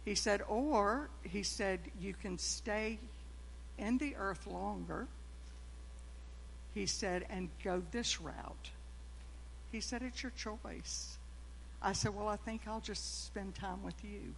[0.05, 2.97] He said, Or, he said, you can stay
[3.77, 5.05] in the earth longer.
[6.73, 8.69] He said, and go this route.
[9.73, 11.18] He said, It's your choice.
[11.81, 14.33] I said, Well, I think I'll just spend time with you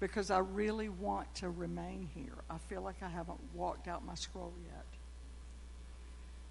[0.00, 2.34] because I really want to remain here.
[2.50, 4.84] I feel like I haven't walked out my scroll yet.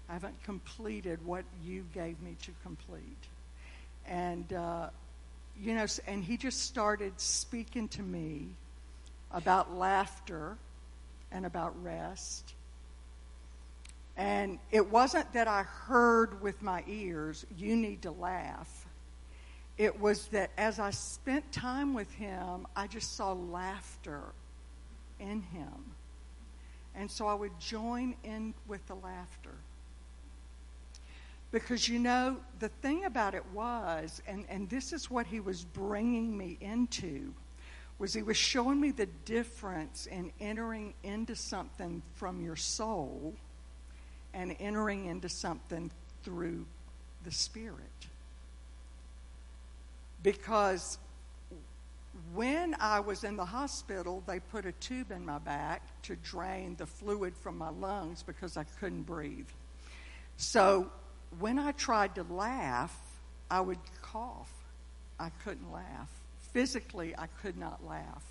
[0.08, 3.28] I haven't completed what you gave me to complete.
[4.06, 4.88] And, uh,
[5.60, 8.48] you know, and he just started speaking to me
[9.30, 10.56] about laughter
[11.32, 12.54] and about rest.
[14.16, 18.83] And it wasn't that I heard with my ears, you need to laugh.
[19.76, 24.22] It was that as I spent time with him, I just saw laughter
[25.18, 25.92] in him.
[26.94, 29.54] And so I would join in with the laughter.
[31.50, 35.64] Because you know, the thing about it was, and, and this is what he was
[35.64, 37.32] bringing me into,
[37.98, 43.34] was he was showing me the difference in entering into something from your soul
[44.32, 45.90] and entering into something
[46.24, 46.66] through
[47.24, 48.08] the Spirit.
[50.24, 50.98] Because
[52.32, 56.74] when I was in the hospital, they put a tube in my back to drain
[56.76, 59.48] the fluid from my lungs because I couldn't breathe.
[60.36, 60.90] So
[61.38, 62.98] when I tried to laugh,
[63.50, 64.50] I would cough.
[65.20, 66.10] I couldn't laugh.
[66.52, 68.24] Physically, I could not laugh.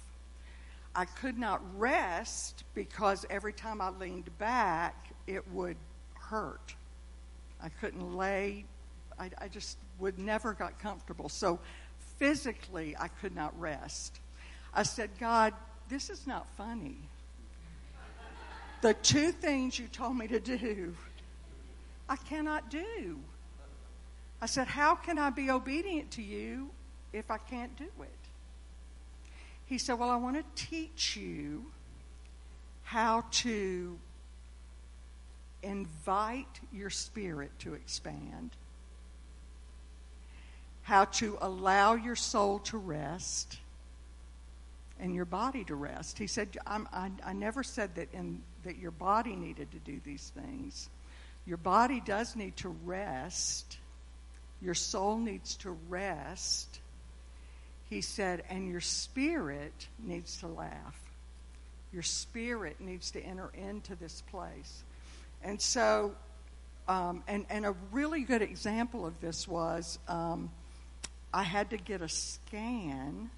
[0.95, 5.77] I could not rest because every time I leaned back, it would
[6.15, 6.75] hurt.
[7.61, 8.65] I couldn't lay.
[9.17, 11.29] I, I just would never got comfortable.
[11.29, 11.59] So
[12.23, 14.21] physically, I could not rest.
[14.73, 15.53] I said, God,
[15.89, 16.95] this is not funny.
[18.81, 20.95] The two things you told me to do
[22.07, 23.19] I cannot do.
[24.41, 26.69] I said, How can I be obedient to you
[27.11, 28.23] if I can't do it?
[29.65, 31.65] He said, Well, I want to teach you
[32.83, 33.99] how to
[35.61, 38.51] invite your spirit to expand,
[40.83, 43.57] how to allow your soul to rest
[44.99, 46.17] and your body to rest.
[46.17, 50.31] He said, I, I never said that, in, that your body needed to do these
[50.35, 50.89] things.
[51.45, 53.77] Your body does need to rest.
[54.61, 56.79] Your soul needs to rest.
[57.89, 60.99] He said, and your spirit needs to laugh.
[61.91, 64.83] Your spirit needs to enter into this place.
[65.43, 66.15] And so,
[66.87, 70.49] um, and, and a really good example of this was um,
[71.33, 73.31] I had to get a scan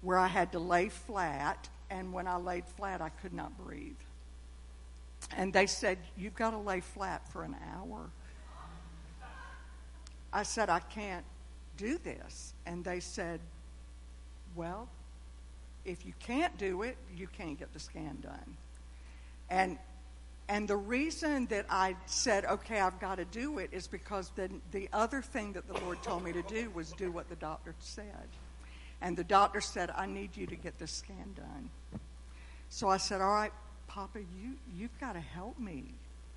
[0.00, 3.94] where I had to lay flat, and when I laid flat, I could not breathe.
[5.36, 8.10] And they said, You've got to lay flat for an hour.
[10.32, 11.24] I said, I can't
[11.76, 12.52] do this.
[12.66, 13.40] And they said,
[14.54, 14.88] Well,
[15.84, 18.56] if you can't do it, you can't get the scan done.
[19.48, 19.78] And
[20.48, 24.48] and the reason that I said, okay, I've got to do it is because the,
[24.70, 27.74] the other thing that the Lord told me to do was do what the doctor
[27.80, 28.28] said.
[29.00, 32.00] And the doctor said, I need you to get the scan done.
[32.68, 33.52] So I said, all right,
[33.88, 35.84] Papa, you, you've got to help me.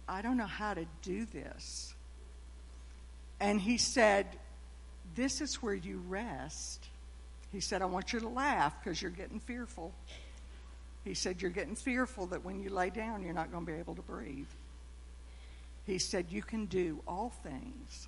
[0.08, 1.94] I don't know how to do this.
[3.40, 4.26] And he said,
[5.16, 6.86] This is where you rest.
[7.52, 9.94] He said, I want you to laugh because you're getting fearful.
[11.04, 13.78] He said, You're getting fearful that when you lay down, you're not going to be
[13.78, 14.48] able to breathe.
[15.86, 18.08] He said, You can do all things.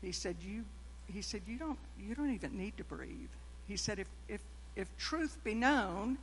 [0.00, 0.64] He said, You
[1.06, 3.30] he said, You don't you don't even need to breathe.
[3.66, 4.40] He said, If if
[4.76, 6.18] if truth be known,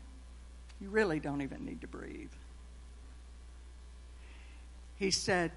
[0.79, 2.31] you really don't even need to breathe.
[4.97, 5.51] He said,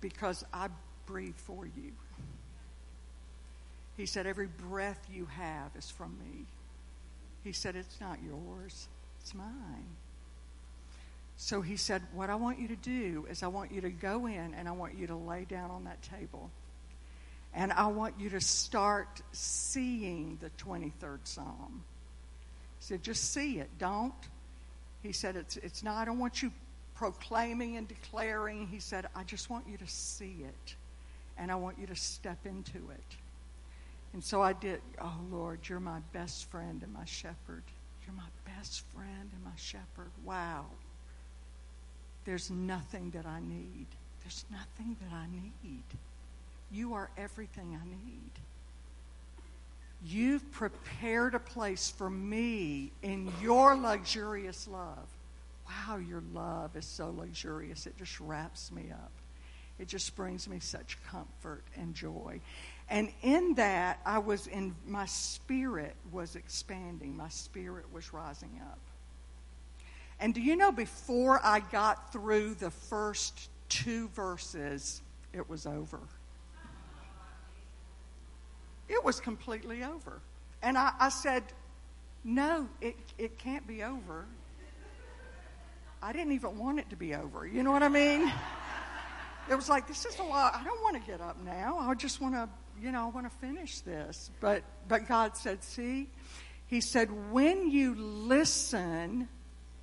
[0.00, 0.68] Because I
[1.06, 1.92] breathe for you.
[3.96, 6.46] He said, Every breath you have is from me.
[7.44, 8.88] He said, It's not yours,
[9.20, 9.86] it's mine.
[11.36, 14.26] So he said, What I want you to do is I want you to go
[14.26, 16.50] in and I want you to lay down on that table.
[17.54, 21.84] And I want you to start seeing the 23rd Psalm.
[22.80, 23.68] He said, Just see it.
[23.78, 24.14] Don't
[25.04, 26.50] he said, it's, it's not, I don't want you
[26.94, 28.66] proclaiming and declaring.
[28.66, 30.74] He said, I just want you to see it.
[31.36, 33.16] And I want you to step into it.
[34.14, 37.64] And so I did, oh Lord, you're my best friend and my shepherd.
[38.06, 40.12] You're my best friend and my shepherd.
[40.24, 40.66] Wow.
[42.24, 43.86] There's nothing that I need.
[44.22, 45.82] There's nothing that I need.
[46.70, 48.30] You are everything I need.
[50.06, 55.08] You've prepared a place for me in your luxurious love.
[55.66, 57.86] Wow, your love is so luxurious.
[57.86, 59.10] It just wraps me up.
[59.78, 62.40] It just brings me such comfort and joy.
[62.90, 68.78] And in that, I was in, my spirit was expanding, my spirit was rising up.
[70.20, 75.98] And do you know, before I got through the first two verses, it was over.
[78.88, 80.20] It was completely over.
[80.62, 81.42] And I, I said,
[82.22, 84.26] No, it, it can't be over.
[86.02, 87.46] I didn't even want it to be over.
[87.46, 88.30] You know what I mean?
[89.50, 90.54] It was like, this is a lot.
[90.54, 91.78] I don't want to get up now.
[91.78, 92.48] I just want to,
[92.80, 94.30] you know, I want to finish this.
[94.40, 96.08] But, but God said, see,
[96.66, 99.28] He said, when you listen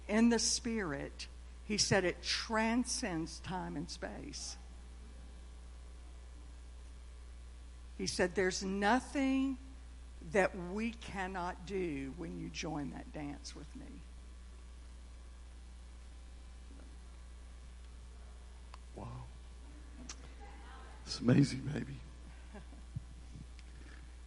[0.08, 1.28] in the Spirit,
[1.64, 4.58] He said it transcends time and space.
[8.02, 9.58] He said, There's nothing
[10.32, 14.02] that we cannot do when you join that dance with me.
[18.96, 19.06] Wow.
[21.06, 22.01] It's amazing, baby.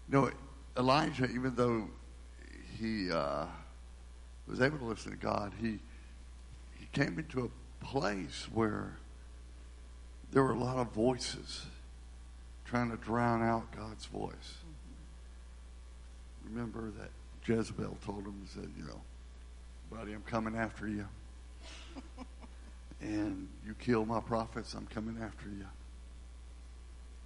[0.08, 0.30] You know,
[0.76, 1.88] Elijah, even though
[2.78, 3.46] he uh,
[4.46, 5.78] was able to listen to God, he
[6.78, 8.96] he came into a place where
[10.32, 11.66] there were a lot of voices
[12.64, 14.54] trying to drown out God's voice.
[16.44, 17.10] Remember that
[17.46, 19.00] Jezebel told him, said, you know,
[19.90, 21.06] buddy, I'm coming after you.
[23.00, 25.66] and you kill my prophets, I'm coming after you.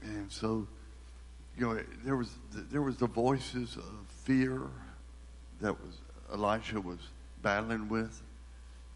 [0.02, 0.66] And so,
[1.58, 2.30] you know, there was
[2.70, 4.62] there was the voices of fear
[5.60, 5.98] that was
[6.32, 6.98] Elisha was
[7.42, 8.22] battling with.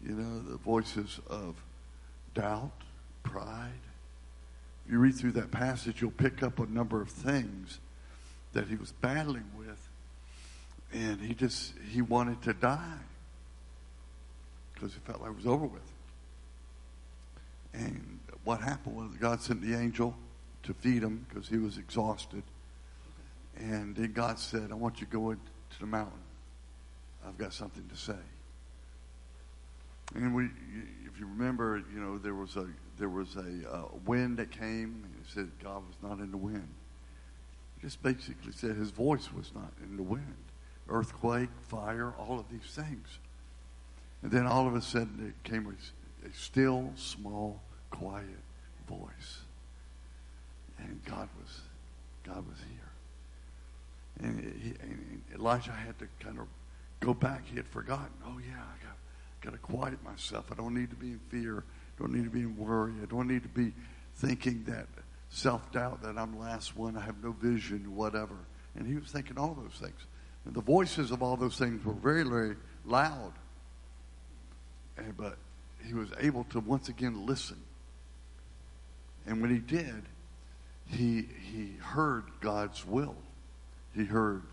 [0.01, 1.55] You know, the voices of
[2.33, 2.71] doubt,
[3.23, 3.71] pride.
[4.85, 7.79] If you read through that passage, you'll pick up a number of things
[8.53, 9.89] that he was battling with,
[10.93, 12.99] and he just he wanted to die
[14.73, 15.81] because he felt like it was over with.
[17.73, 20.15] And what happened was God sent the angel
[20.63, 22.43] to feed him because he was exhausted.
[23.57, 25.41] And then God said, I want you to go into
[25.79, 26.19] the mountain.
[27.25, 28.19] I've got something to say.
[30.15, 30.45] And we,
[31.05, 32.67] if you remember, you know, there was a
[32.99, 36.37] there was a uh, wind that came, and it said God was not in the
[36.37, 36.67] wind.
[37.77, 40.35] It just basically said his voice was not in the wind.
[40.89, 43.07] Earthquake, fire, all of these things.
[44.21, 48.27] And then all of a sudden there came a, a still, small, quiet
[48.87, 49.39] voice.
[50.77, 51.61] And God was,
[52.23, 52.82] God was here.
[54.23, 56.47] And, he, and Elijah had to kind of
[56.99, 57.43] go back.
[57.45, 58.11] He had forgotten.
[58.25, 58.97] Oh yeah, I got,
[59.41, 60.45] got to quiet myself.
[60.51, 61.59] I don't need to be in fear.
[61.59, 62.93] I Don't need to be in worry.
[63.01, 63.73] I don't need to be
[64.15, 64.87] thinking that
[65.29, 66.95] self doubt that I'm the last one.
[66.95, 68.35] I have no vision, whatever.
[68.75, 69.99] And he was thinking all those things.
[70.45, 72.55] And the voices of all those things were very, very
[72.85, 73.33] loud.
[74.97, 75.37] And, but
[75.85, 77.57] he was able to once again listen.
[79.25, 80.03] And when he did,
[80.87, 83.15] he, he heard God's will.
[83.95, 84.43] He heard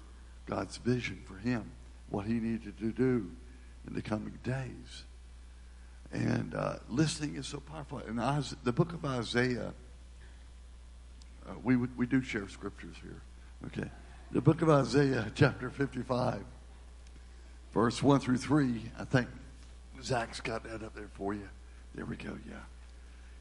[0.47, 1.71] God's vision for him,
[2.09, 3.31] what he needed to do
[3.87, 5.05] in the coming days.
[6.13, 7.99] And uh, listening is so powerful.
[7.99, 8.19] And
[8.65, 9.73] the book of Isaiah,
[11.49, 13.23] uh, we, we do share scriptures here.
[13.67, 13.89] Okay.
[14.33, 16.45] The book of Isaiah, chapter 55,
[17.73, 18.83] verse 1 through 3.
[18.99, 19.29] I think
[20.03, 21.49] Zach's got that up there for you.
[21.95, 22.55] There we go, yeah.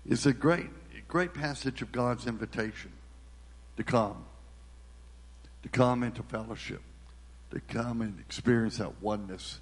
[0.05, 0.67] It's a great,
[1.07, 2.91] great passage of God's invitation
[3.77, 4.25] to come,
[5.63, 6.81] to come into fellowship,
[7.51, 9.59] to come and experience that oneness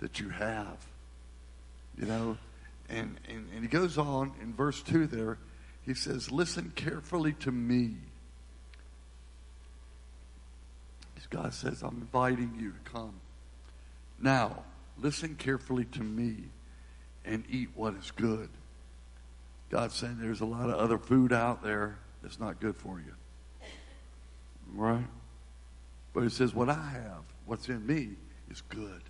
[0.00, 0.86] that you have.
[1.96, 2.38] You know,
[2.88, 5.38] and, and, and he goes on in verse 2 there,
[5.84, 7.96] he says, Listen carefully to me.
[11.32, 13.14] God says, I'm inviting you to come.
[14.20, 14.64] Now,
[14.98, 16.44] listen carefully to me
[17.24, 18.50] and eat what is good.
[19.70, 23.14] God's saying there's a lot of other food out there that's not good for you.
[24.74, 25.06] Right?
[26.12, 28.10] But it says, What I have, what's in me,
[28.50, 29.02] is good.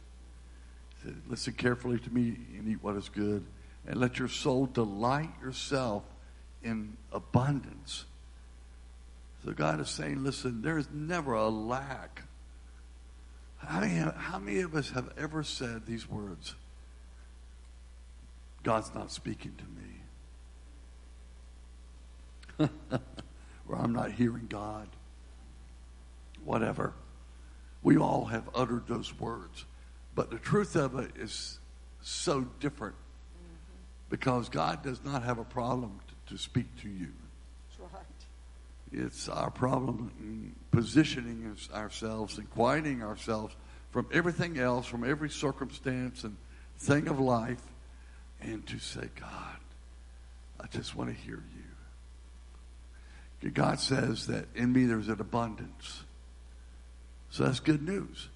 [1.03, 3.45] Said, Listen carefully to me and eat what is good,
[3.87, 6.05] and let your soul delight yourself
[6.63, 8.05] in abundance.
[9.45, 12.23] So God is saying, listen, there is never a lack.
[13.59, 16.55] How many, how many of us have ever said these words?
[18.63, 19.57] God's not speaking
[22.59, 22.69] to me.
[23.69, 24.89] or I'm not hearing God.
[26.45, 26.95] Whatever.
[27.83, 29.65] We all have uttered those words.
[30.15, 31.59] But the truth of it is
[32.03, 32.95] so different
[34.11, 37.13] because God does not have a problem to, to speak to you.
[37.81, 38.03] That's right.
[38.93, 43.55] It's our problem in positioning ourselves and quieting ourselves
[43.91, 46.37] from everything else, from every circumstance and
[46.79, 47.63] thing of life,
[48.41, 49.57] and to say, God,
[50.61, 51.43] I just want to hear
[53.43, 53.51] you.
[53.51, 56.05] God says that in me there's an abundance.
[57.33, 58.29] So that's good news.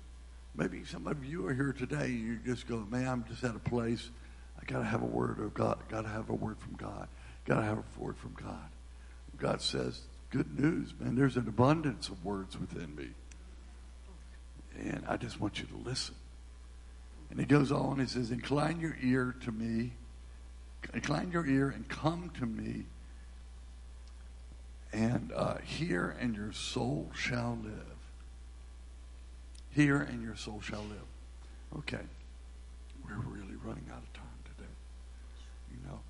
[0.56, 3.54] Maybe some of you are here today and you just go, man, I'm just at
[3.54, 4.08] a place.
[4.58, 5.78] I got to have a word of God.
[5.90, 7.06] Got to have a word from God.
[7.44, 8.70] Got to have a word from God.
[9.36, 11.14] God says, good news, man.
[11.14, 13.08] There's an abundance of words within me.
[14.78, 16.14] And I just want you to listen.
[17.28, 19.92] And he goes on, he says, Incline your ear to me,
[20.94, 22.84] incline your ear and come to me,
[24.90, 27.95] and uh, hear, and your soul shall live.
[29.76, 31.80] Hear, and your soul shall live.
[31.80, 32.00] Okay.
[33.04, 34.24] We're really running out of time
[34.56, 34.70] today.
[35.70, 36.00] You know.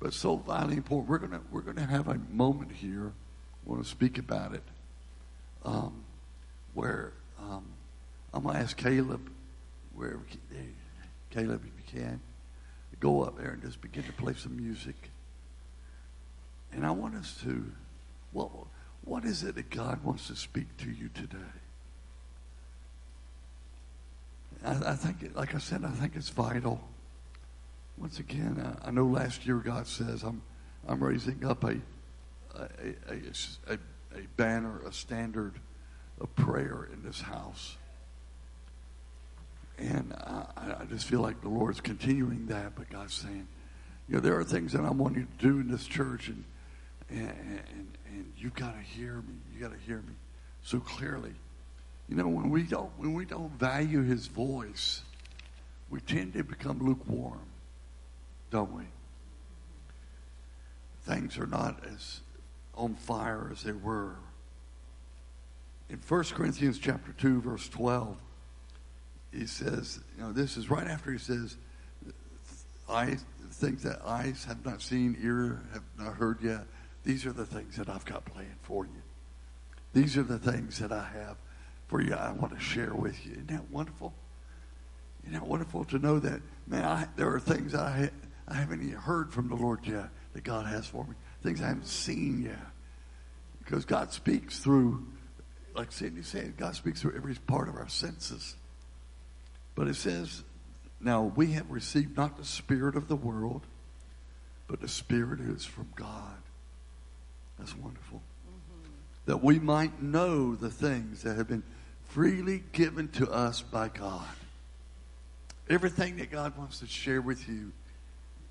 [0.00, 1.10] But so vitally important.
[1.10, 3.12] We're gonna we're gonna have a moment here.
[3.12, 4.62] I want to speak about it.
[5.66, 6.02] Um,
[6.72, 7.66] where um,
[8.32, 9.30] I'm gonna ask Caleb,
[9.94, 10.22] wherever
[11.28, 12.22] Caleb, if you can,
[13.00, 15.10] go up there and just begin to play some music.
[16.72, 17.70] And I want us to,
[18.32, 18.68] well,
[19.04, 21.36] what is it that God wants to speak to you today?
[24.64, 26.80] I, I think, like I said, I think it's vital.
[27.96, 30.42] Once again, I, I know last year God says I'm,
[30.88, 31.76] I'm raising up a,
[32.54, 32.68] a,
[33.08, 33.74] a, a,
[34.14, 35.54] a banner, a standard
[36.20, 37.76] of prayer in this house.
[39.78, 43.48] And I, I just feel like the Lord's continuing that, but God's saying,
[44.08, 46.44] you know, there are things that I want you to do in this church, and
[47.08, 47.30] and
[47.70, 49.34] and, and you've got to hear me.
[49.54, 50.14] You got to hear me
[50.62, 51.32] so clearly.
[52.12, 55.00] You know, when we don't when we don't value His voice,
[55.88, 57.40] we tend to become lukewarm,
[58.50, 58.82] don't we?
[61.04, 62.20] Things are not as
[62.74, 64.16] on fire as they were.
[65.88, 68.14] In 1 Corinthians chapter 2, verse 12,
[69.32, 71.56] he says, you know, this is right after he says,
[72.90, 73.16] I
[73.52, 76.66] think that eyes have not seen, ear have not heard yet.
[77.04, 79.02] These are the things that I've got planned for you.
[79.94, 81.38] These are the things that I have
[81.92, 82.14] for you.
[82.14, 83.32] I want to share with you.
[83.32, 84.14] Isn't that wonderful?
[85.24, 88.10] Isn't that wonderful to know that, man, I, there are things I,
[88.48, 91.66] I haven't even heard from the Lord yet that God has for me, things I
[91.68, 92.66] haven't seen yet.
[93.58, 95.06] Because God speaks through,
[95.76, 98.56] like Cindy said, God speaks through every part of our senses.
[99.74, 100.44] But it says,
[100.98, 103.66] now we have received not the spirit of the world,
[104.66, 106.38] but the spirit is from God.
[107.58, 108.22] That's wonderful.
[108.48, 108.88] Mm-hmm.
[109.26, 111.62] That we might know the things that have been
[112.12, 114.26] freely given to us by God.
[115.70, 117.72] Everything that God wants to share with you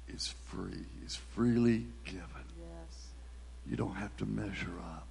[0.07, 2.23] is free, is freely given.
[2.57, 3.05] Yes.
[3.69, 5.07] You don't have to measure up.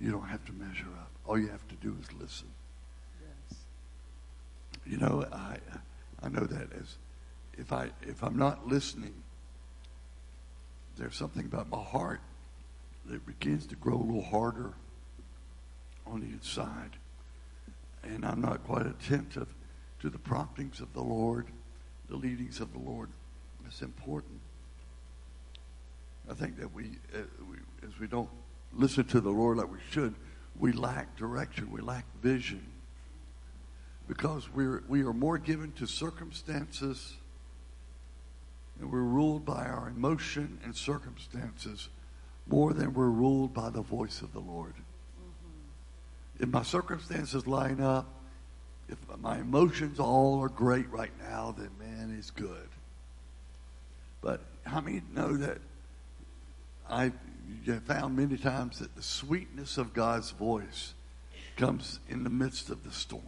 [0.00, 1.10] You don't have to measure up.
[1.26, 2.48] All you have to do is listen.
[3.20, 3.58] Yes.
[4.86, 5.58] You know, I
[6.22, 6.96] I know that as
[7.58, 9.14] if I if I'm not listening,
[10.96, 12.20] there's something about my heart
[13.06, 14.72] that begins to grow a little harder
[16.12, 16.96] on the inside.
[18.04, 19.48] And I'm not quite attentive
[20.00, 21.46] to the promptings of the Lord,
[22.08, 23.08] the leadings of the Lord.
[23.66, 24.40] It's important.
[26.30, 26.84] I think that we,
[27.14, 27.56] uh, we,
[27.86, 28.28] as we don't
[28.74, 30.14] listen to the Lord like we should,
[30.58, 32.66] we lack direction, we lack vision.
[34.08, 37.14] Because we're, we are more given to circumstances
[38.80, 41.88] and we're ruled by our emotion and circumstances
[42.46, 44.74] more than we're ruled by the voice of the Lord.
[46.42, 48.12] If my circumstances line up,
[48.88, 52.68] if my emotions all are great right now, then man, it's good.
[54.20, 55.58] But how many know that
[56.90, 57.14] I've
[57.86, 60.94] found many times that the sweetness of God's voice
[61.56, 63.22] comes in the midst of the storm?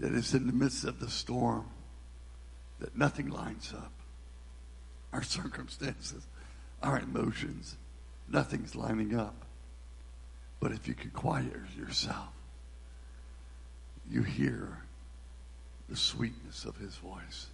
[0.00, 1.66] That it's in the midst of the storm
[2.80, 3.92] that nothing lines up.
[5.12, 6.26] Our circumstances,
[6.82, 7.76] our emotions,
[8.28, 9.44] nothing's lining up.
[10.60, 12.32] But if you can quiet yourself,
[14.10, 14.78] you hear
[15.88, 17.46] the sweetness of his voice.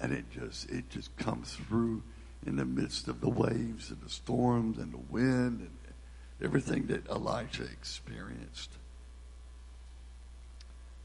[0.00, 2.02] And it just it just comes through
[2.46, 5.70] in the midst of the waves and the storms and the wind and
[6.42, 8.70] everything that Elijah experienced.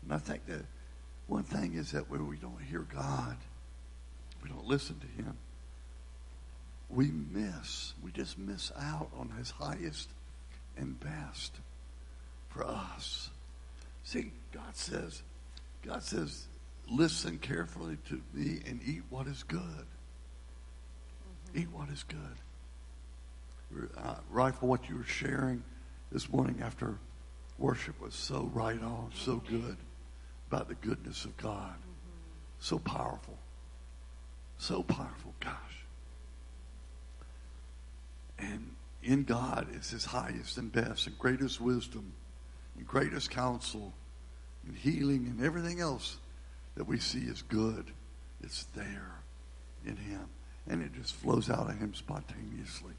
[0.03, 0.66] And I think that
[1.28, 3.36] one thing is that when we don't hear God,
[4.41, 5.36] we don't listen to Him,
[6.90, 10.10] we miss, we just miss out on His highest
[10.78, 11.56] and best
[12.50, 13.30] for us.
[14.04, 15.22] See, God says,
[15.86, 16.48] God says,
[16.90, 19.60] listen carefully to me and eat what is good.
[19.60, 21.60] Mm-hmm.
[21.60, 22.18] Eat what is good.
[23.98, 25.64] Uh, right for what you were sharing
[26.12, 26.98] this morning after
[27.58, 29.58] worship was so right on, so mm-hmm.
[29.58, 29.78] good
[30.48, 31.74] about the goodness of God.
[31.74, 32.60] Mm-hmm.
[32.60, 33.38] So powerful.
[34.58, 35.34] So powerful.
[35.40, 35.75] Gosh.
[38.38, 42.14] And in God is his highest and best and greatest wisdom
[42.78, 43.94] and greatest counsel
[44.66, 46.18] and healing and everything else
[46.76, 47.92] that we see is good.
[48.44, 49.22] It's there
[49.86, 50.28] in him.
[50.68, 52.94] And it just flows out of him spontaneously.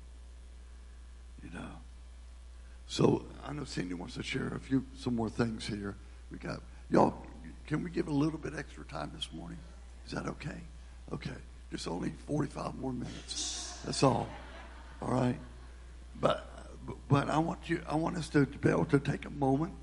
[1.43, 1.71] You know.
[2.87, 5.97] So I know Cindy wants to share a few some more things here.
[6.31, 7.27] We got y'all
[7.67, 9.59] can we give a little bit extra time this morning?
[10.07, 10.61] Is that okay?
[11.13, 11.31] Okay.
[11.71, 13.81] Just only 45 more minutes.
[13.85, 14.29] That's all.
[15.03, 15.39] All right.
[16.21, 16.49] But
[17.09, 19.75] but I want you I want us to be able to take a moment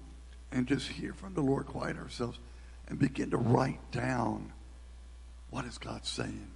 [0.52, 2.40] and just hear from the Lord, quiet ourselves,
[2.88, 4.54] and begin to write down
[5.50, 6.48] what is God saying.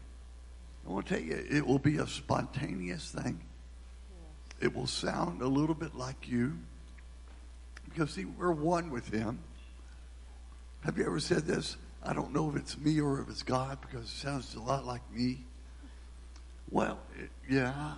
[0.88, 3.42] I want to tell you, it will be a spontaneous thing.
[4.62, 6.58] It will sound a little bit like you
[7.86, 9.40] because see, we're one with Him.
[10.82, 11.78] Have you ever said this?
[12.04, 14.86] I don't know if it's me or if it's God because it sounds a lot
[14.86, 15.44] like me.
[16.70, 17.94] Well, it, yeah,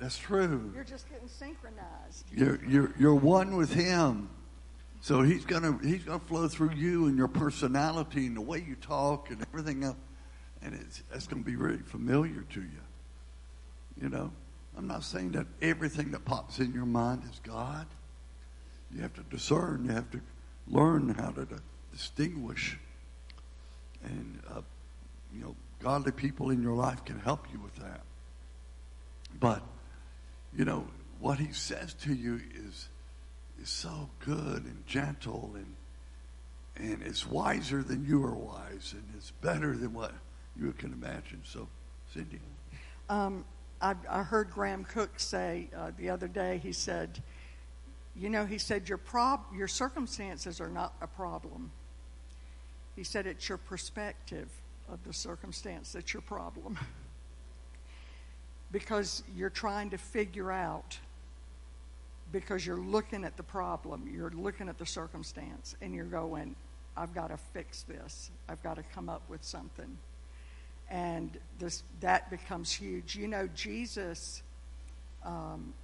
[0.00, 0.72] that's true.
[0.74, 2.24] You're just getting synchronized.
[2.32, 4.30] You're, you're, you're one with Him.
[5.02, 8.64] So He's going to he's gonna flow through you and your personality and the way
[8.66, 9.96] you talk and everything else.
[10.62, 12.82] And it's, it's going to be really familiar to you.
[14.00, 14.32] You know?
[14.76, 17.86] I'm not saying that everything that pops in your mind is God.
[18.94, 19.84] You have to discern.
[19.84, 20.20] You have to
[20.66, 21.46] learn how to
[21.92, 22.78] distinguish.
[24.04, 24.62] And, uh,
[25.34, 28.00] you know, godly people in your life can help you with that.
[29.38, 29.62] But,
[30.56, 30.86] you know,
[31.20, 32.88] what he says to you is,
[33.60, 35.76] is so good and gentle and,
[36.76, 40.12] and it's wiser than you are wise and it's better than what
[40.58, 41.42] you can imagine.
[41.44, 41.68] So,
[42.12, 42.40] Cindy.
[43.08, 43.44] Um,
[43.80, 47.22] I, I, heard Graham Cooke say uh, the other day, he said,
[48.14, 51.70] you know, he said, your, prob- your circumstances are not a problem.
[52.96, 54.48] He said, it's your perspective
[54.88, 56.78] of the circumstance that's your problem.
[58.72, 60.98] because you're trying to figure out,
[62.32, 66.54] because you're looking at the problem, you're looking at the circumstance, and you're going,
[66.96, 68.30] I've got to fix this.
[68.48, 69.98] I've got to come up with something.
[70.90, 73.16] And this, that becomes huge.
[73.16, 74.42] You know, Jesus
[75.24, 75.74] um,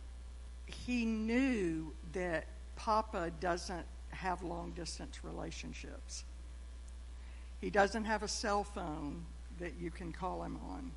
[0.67, 2.45] he knew that
[2.77, 6.25] Papa doesn't have long distance relationships.
[7.61, 9.25] He doesn't have a cell phone
[9.59, 10.91] that you can call him on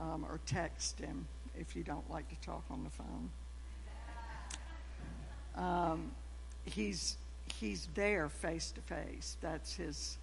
[0.00, 1.26] um, or text him
[1.58, 3.30] if you don't like to talk on the phone.
[5.56, 6.12] Um,
[6.64, 7.16] he's
[7.60, 9.36] he's there face to face.
[9.40, 10.18] That's his.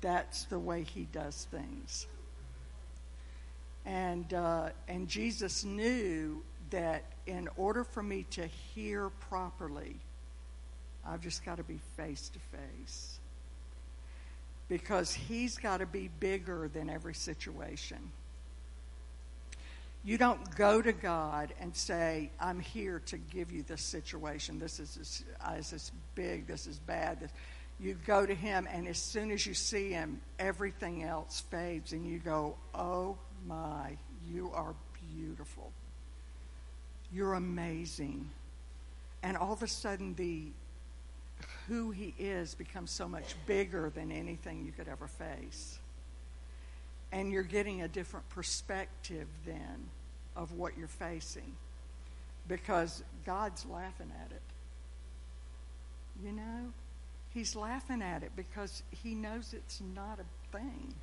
[0.00, 2.06] That's the way he does things.
[3.84, 9.96] And uh, and Jesus knew that in order for me to hear properly,
[11.06, 13.18] I've just got to be face to face.
[14.68, 17.98] Because he's got to be bigger than every situation.
[20.04, 24.58] You don't go to God and say, I'm here to give you this situation.
[24.58, 27.20] This is this, uh, is big, this is bad.
[27.20, 27.30] This.
[27.78, 32.06] You go to Him, and as soon as you see Him, everything else fades, and
[32.06, 33.96] you go, Oh my,
[34.28, 34.74] you are
[35.14, 35.72] beautiful.
[37.12, 38.28] You're amazing.
[39.22, 40.46] And all of a sudden, the
[41.68, 45.78] who he is becomes so much bigger than anything you could ever face.
[47.12, 49.90] And you're getting a different perspective then
[50.34, 51.54] of what you're facing
[52.48, 54.42] because God's laughing at it.
[56.24, 56.72] You know?
[57.34, 60.94] He's laughing at it because he knows it's not a thing.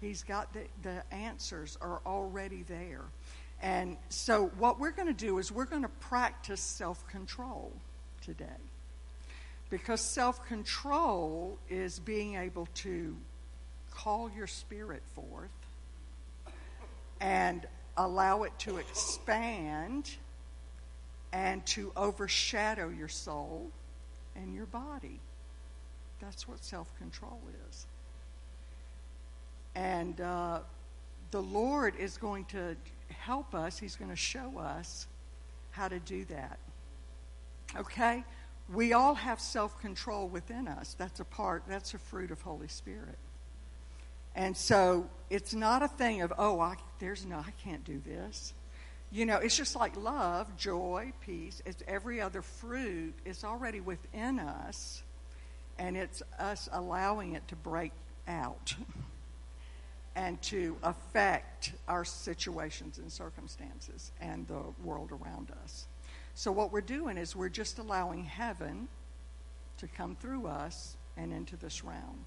[0.00, 3.04] He's got the, the answers are already there.
[3.62, 7.72] And so, what we're going to do is we're going to practice self control
[8.20, 8.44] today.
[9.70, 13.16] Because self control is being able to
[13.90, 15.50] call your spirit forth
[17.20, 20.10] and allow it to expand
[21.32, 23.70] and to overshadow your soul
[24.36, 25.18] and your body.
[26.20, 27.86] That's what self control is.
[29.74, 30.60] And uh,
[31.30, 32.76] the Lord is going to
[33.08, 35.06] help us, He's going to show us
[35.70, 36.58] how to do that.
[37.76, 38.24] Okay?
[38.72, 40.94] We all have self control within us.
[40.98, 43.18] That's a part, that's a fruit of Holy Spirit.
[44.34, 48.52] And so it's not a thing of, oh, I, there's no, I can't do this.
[49.10, 51.62] You know, it's just like love, joy, peace.
[51.64, 53.14] It's every other fruit.
[53.24, 55.02] It's already within us
[55.78, 57.92] and it's us allowing it to break
[58.26, 58.74] out
[60.16, 65.86] and to affect our situations and circumstances and the world around us.
[66.36, 68.88] So, what we're doing is we're just allowing heaven
[69.78, 72.26] to come through us and into this realm.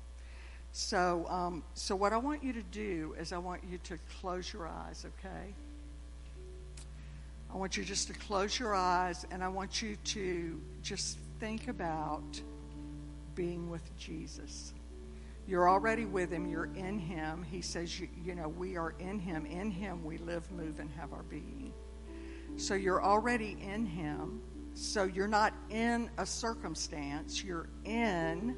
[0.71, 4.51] So, um, so what I want you to do is I want you to close
[4.51, 5.53] your eyes, okay?
[7.53, 11.67] I want you just to close your eyes and I want you to just think
[11.67, 12.41] about
[13.35, 14.73] being with Jesus.
[15.47, 17.43] You're already with him, you're in him.
[17.43, 19.45] He says, you, you know, we are in him.
[19.45, 21.73] In him we live, move, and have our being.
[22.59, 24.41] So you're already in him.
[24.73, 28.57] So you're not in a circumstance, you're in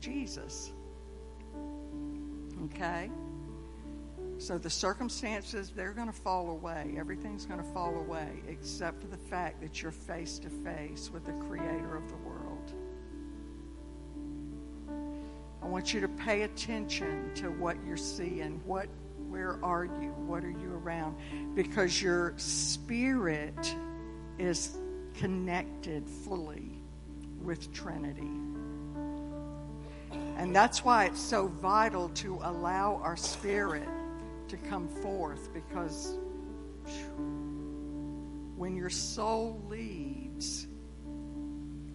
[0.00, 0.72] Jesus.
[2.64, 3.10] Okay?
[4.38, 6.94] So the circumstances, they're going to fall away.
[6.96, 11.26] Everything's going to fall away except for the fact that you're face to face with
[11.26, 12.72] the creator of the world.
[15.62, 18.60] I want you to pay attention to what you're seeing.
[18.64, 18.88] What
[19.30, 20.10] where are you?
[20.26, 21.16] What are you around?
[21.54, 23.74] Because your spirit
[24.38, 24.76] is
[25.14, 26.82] connected fully
[27.42, 28.30] with Trinity.
[30.36, 33.88] And that's why it's so vital to allow our spirit
[34.48, 36.18] to come forth because
[38.56, 40.66] when your soul leads,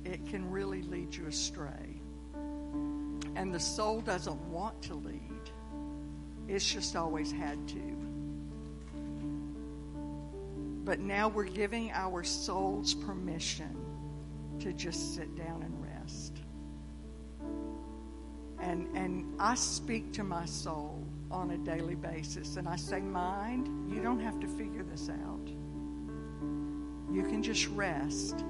[0.06, 2.00] it can really lead you astray.
[3.36, 5.35] And the soul doesn't want to lead,
[6.48, 8.06] it's just always had to.
[10.86, 13.76] But now we're giving our souls permission
[14.60, 16.38] to just sit down and rest.
[18.60, 22.56] And, and I speak to my soul on a daily basis.
[22.58, 25.48] And I say, Mind, you don't have to figure this out.
[27.12, 28.44] You can just rest.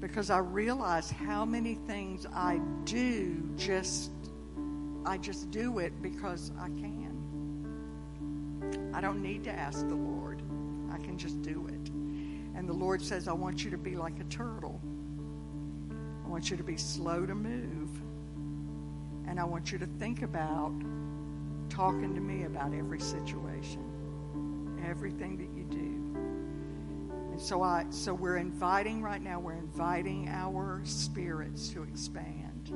[0.00, 4.10] Because I realize how many things I do just,
[5.06, 7.06] I just do it because I can.
[8.92, 10.42] I don't need to ask the Lord,
[10.90, 11.90] I can just do it.
[12.56, 14.80] And the Lord says, I want you to be like a turtle.
[16.24, 17.90] I want you to be slow to move.
[19.28, 20.72] And I want you to think about
[21.68, 23.84] talking to me about every situation,
[24.88, 26.16] everything that you do.
[27.32, 32.72] And so I so we're inviting right now, we're inviting our spirits to expand.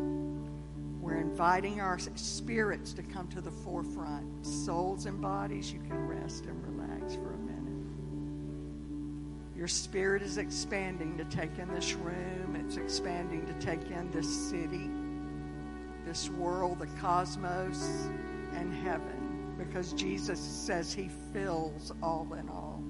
[1.00, 4.46] We're inviting our spirits to come to the forefront.
[4.46, 7.86] Souls and bodies, you can rest and relax for a minute.
[9.56, 14.28] Your spirit is expanding to take in this room, it's expanding to take in this
[14.50, 14.90] city,
[16.06, 18.08] this world, the cosmos
[18.54, 19.20] and heaven
[19.60, 22.82] because Jesus says he fills all in all.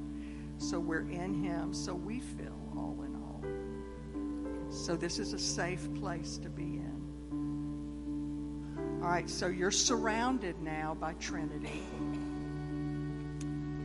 [0.58, 4.72] So we're in him, so we fill all in all.
[4.72, 6.79] So this is a safe place to be
[9.10, 11.82] right, so you're surrounded now by Trinity.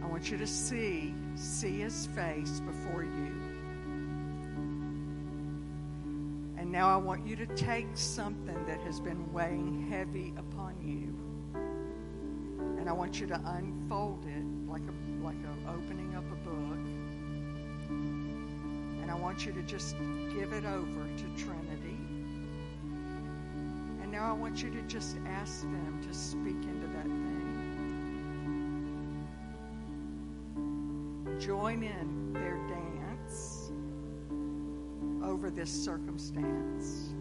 [0.03, 3.31] I want you to see see his face before you.
[6.57, 11.15] And now I want you to take something that has been weighing heavy upon you
[12.79, 16.77] and I want you to unfold it like a like a opening up a book.
[19.01, 19.95] And I want you to just
[20.35, 22.04] give it over to Trinity.
[24.15, 27.51] Now I want you to just ask them to speak into that thing.
[31.37, 33.73] Join in their dance
[35.21, 37.14] over this circumstance.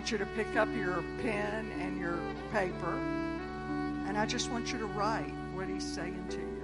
[0.00, 2.18] Want you to pick up your pen and your
[2.52, 2.94] paper,
[4.08, 6.62] and I just want you to write what he's saying to you.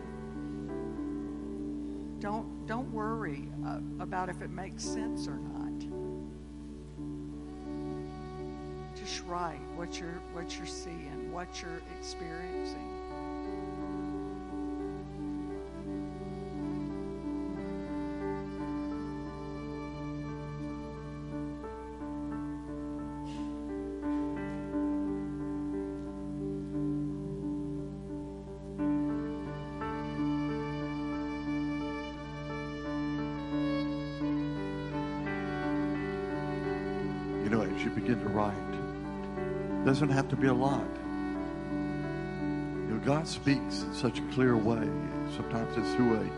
[2.19, 5.67] Don't don't worry uh, about if it makes sense or not.
[8.97, 13.06] Just write what you're what you're seeing, what you're experiencing.
[37.87, 39.85] You begin to write.
[39.85, 40.85] Doesn't have to be a lot.
[41.71, 44.89] You know, God speaks in such a clear way.
[45.37, 46.29] Sometimes it's through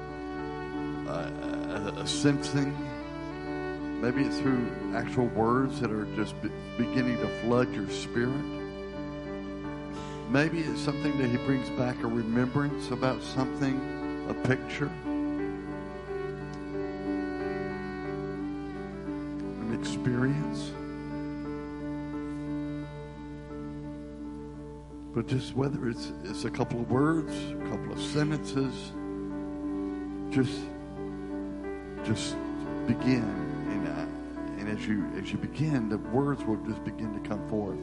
[1.07, 2.77] a, a, a sensing.
[4.03, 8.45] Maybe it's through actual words that are just be, beginning to flood your spirit.
[10.29, 14.91] Maybe it's something that He brings back a remembrance about something, a picture.
[19.69, 20.48] an experience.
[25.29, 28.93] Just whether it's it's a couple of words, a couple of sentences,
[30.31, 30.61] just
[32.05, 32.37] just
[32.87, 33.23] begin,
[33.69, 34.07] and uh,
[34.59, 37.79] and as you as you begin, the words will just begin to come forth.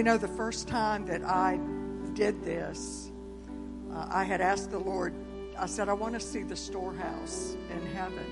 [0.00, 1.60] You know, the first time that I
[2.14, 3.12] did this,
[3.92, 5.12] uh, I had asked the Lord,
[5.58, 8.24] I said, I want to see the storehouse in heaven.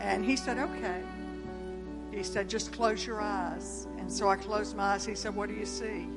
[0.00, 1.00] And He said, okay.
[2.10, 3.86] He said, just close your eyes.
[3.98, 5.06] And so I closed my eyes.
[5.06, 6.08] He said, what do you see?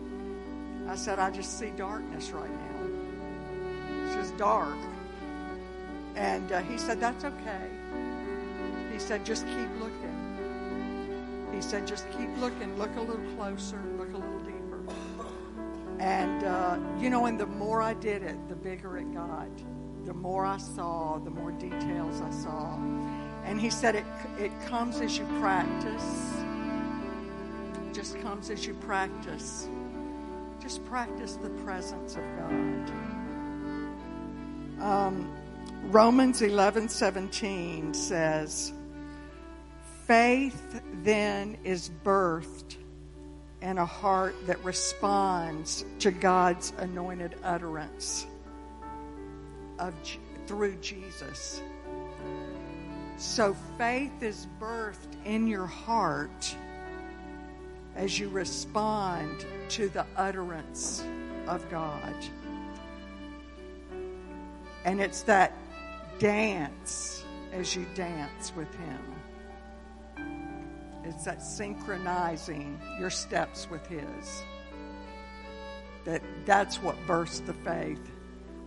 [0.87, 4.07] I said, I just see darkness right now.
[4.07, 4.79] It's just dark.
[6.15, 7.69] And uh, he said, That's okay.
[8.91, 11.47] He said, Just keep looking.
[11.53, 12.75] He said, Just keep looking.
[12.79, 13.79] Look a little closer.
[16.07, 19.49] And, uh, you know, and the more I did it, the bigger it got.
[20.05, 22.75] The more I saw, the more details I saw.
[23.43, 24.05] And he said, It,
[24.39, 26.37] it comes as you practice.
[27.91, 29.67] Just comes as you practice.
[30.61, 32.91] Just practice the presence of God.
[34.79, 35.29] Um,
[35.87, 38.71] Romans 11:17 says,
[40.05, 42.77] "Faith then is birthed
[43.61, 48.27] in a heart that responds to God's anointed utterance
[49.79, 49.93] of
[50.45, 51.61] through Jesus."
[53.17, 56.55] So faith is birthed in your heart
[57.95, 61.03] as you respond to the utterance
[61.47, 62.13] of God.
[64.85, 65.51] And it's that
[66.19, 69.16] dance as you dance with Him.
[71.07, 74.43] It's that synchronizing your steps with His.
[76.03, 78.11] That that's what bursts the faith.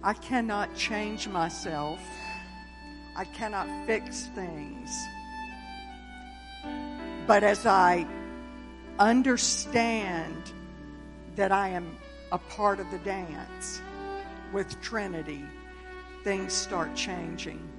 [0.03, 2.01] I cannot change myself.
[3.15, 4.91] I cannot fix things.
[7.27, 8.07] But as I
[8.99, 10.53] understand
[11.37, 11.95] that I am
[12.33, 13.83] a part of the dance
[14.51, 15.45] with Trinity,
[16.25, 17.70] things start changing.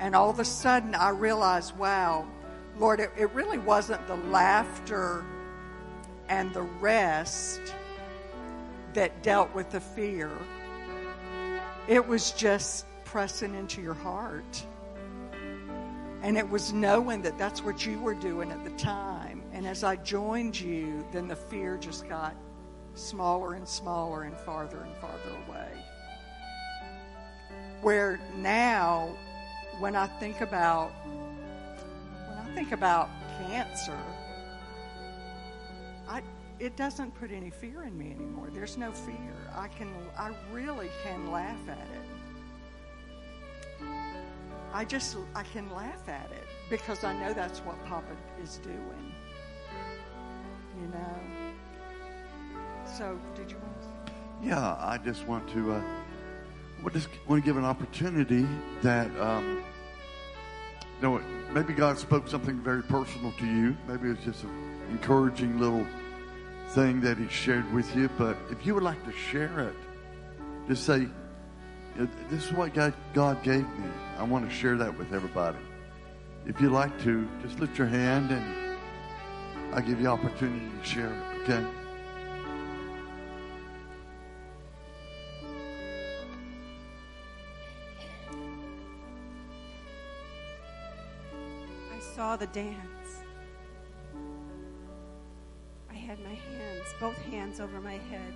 [0.00, 2.26] And all of a sudden, I realized, wow,
[2.76, 5.24] Lord, it, it really wasn't the laughter
[6.28, 7.60] and the rest
[8.94, 10.30] that dealt with the fear,
[11.86, 14.64] it was just pressing into your heart.
[16.22, 19.42] And it was knowing that that's what you were doing at the time.
[19.52, 22.34] And as I joined you, then the fear just got
[22.94, 25.84] smaller and smaller and farther and farther away.
[27.80, 29.10] Where now,
[29.80, 33.08] when I think about when I think about
[33.38, 33.96] cancer,
[36.06, 36.20] I
[36.58, 38.50] it doesn't put any fear in me anymore.
[38.52, 39.34] There's no fear.
[39.56, 42.04] I can I really can laugh at it.
[44.74, 49.14] I just I can laugh at it because I know that's what Papa is doing.
[50.80, 51.14] You know.
[52.96, 53.88] So, did you want to?
[54.42, 55.72] Yeah, I just want to.
[55.72, 55.82] Uh,
[56.92, 58.46] just want to give an opportunity
[58.82, 59.10] that.
[59.18, 59.62] Um,
[61.02, 61.22] know,
[61.52, 63.76] maybe God spoke something very personal to you.
[63.88, 64.50] Maybe it's just an
[64.90, 65.86] encouraging little
[66.70, 68.08] thing that He shared with you.
[68.18, 69.74] But if you would like to share it,
[70.68, 71.08] just say,
[72.28, 73.88] "This is what God God gave me.
[74.18, 75.58] I want to share that with everybody."
[76.46, 81.12] If you'd like to, just lift your hand and I'll give you opportunity to share
[81.12, 81.42] it.
[81.42, 81.79] Okay.
[92.40, 93.20] The dance.
[95.90, 98.34] I had my hands, both hands over my head,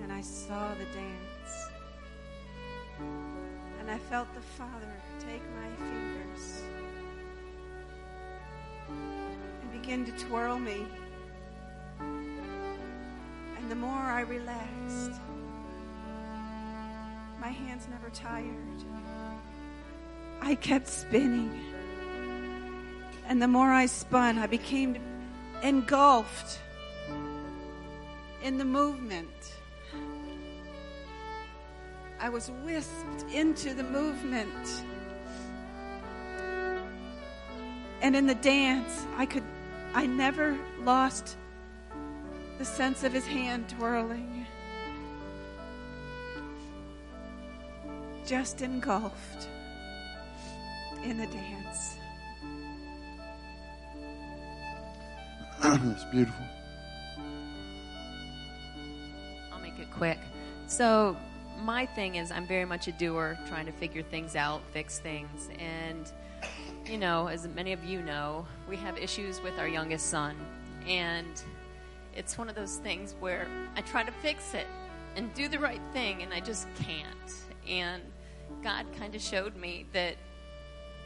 [0.00, 1.68] and I saw the dance.
[3.80, 6.62] And I felt the Father take my fingers
[8.88, 10.86] and begin to twirl me.
[11.98, 15.20] And the more I relaxed,
[17.40, 18.84] my hands never tired.
[20.40, 21.75] I kept spinning.
[23.28, 24.96] And the more I spun, I became
[25.62, 26.60] engulfed
[28.42, 29.28] in the movement.
[32.20, 34.84] I was whisked into the movement.
[38.00, 39.42] And in the dance, I could
[39.94, 41.36] I never lost
[42.58, 44.46] the sense of his hand twirling.
[48.26, 49.48] Just engulfed
[51.02, 51.96] in the dance.
[55.62, 56.44] That's beautiful.
[59.52, 60.18] I'll make it quick.
[60.66, 61.16] So,
[61.62, 65.48] my thing is, I'm very much a doer, trying to figure things out, fix things.
[65.58, 66.10] And,
[66.84, 70.36] you know, as many of you know, we have issues with our youngest son.
[70.86, 71.42] And
[72.14, 74.66] it's one of those things where I try to fix it
[75.16, 77.32] and do the right thing, and I just can't.
[77.68, 78.02] And
[78.62, 80.16] God kind of showed me that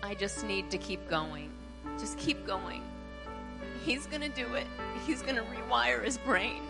[0.03, 1.51] I just need to keep going.
[1.99, 2.83] Just keep going.
[3.85, 4.67] He's going to do it.
[5.07, 6.63] He's going to rewire his brain.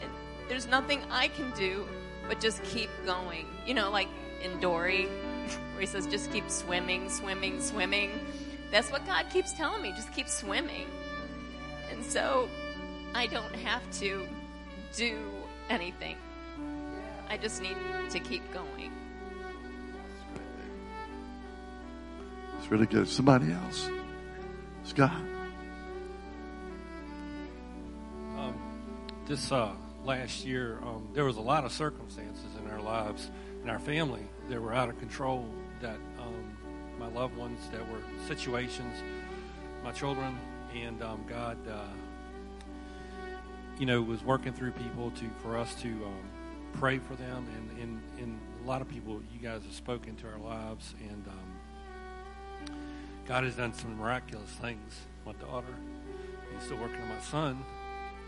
[0.00, 0.10] And
[0.48, 1.86] there's nothing I can do
[2.28, 3.46] but just keep going.
[3.66, 4.08] You know, like
[4.42, 5.04] in Dory,
[5.72, 8.10] where he says, just keep swimming, swimming, swimming.
[8.70, 9.92] That's what God keeps telling me.
[9.92, 10.86] Just keep swimming.
[11.90, 12.48] And so
[13.14, 14.26] I don't have to
[14.96, 15.18] do
[15.68, 16.16] anything.
[17.28, 17.76] I just need
[18.10, 18.92] to keep going.
[22.58, 23.08] It's really good.
[23.08, 23.88] Somebody else.
[24.84, 25.20] Scott.
[29.26, 29.72] This uh,
[30.04, 33.30] last year, um, there was a lot of circumstances in our lives,
[33.62, 35.46] in our family, that were out of control.
[35.80, 36.56] That um,
[36.98, 38.96] my loved ones, that were situations,
[39.82, 40.38] my children,
[40.74, 41.80] and um, God, uh,
[43.78, 46.30] you know, was working through people to for us to um,
[46.74, 50.28] pray for them, and, and and a lot of people, you guys have spoken to
[50.28, 52.76] our lives, and um,
[53.26, 55.00] God has done some miraculous things.
[55.26, 55.74] My daughter,
[56.54, 57.64] He's still working on my son,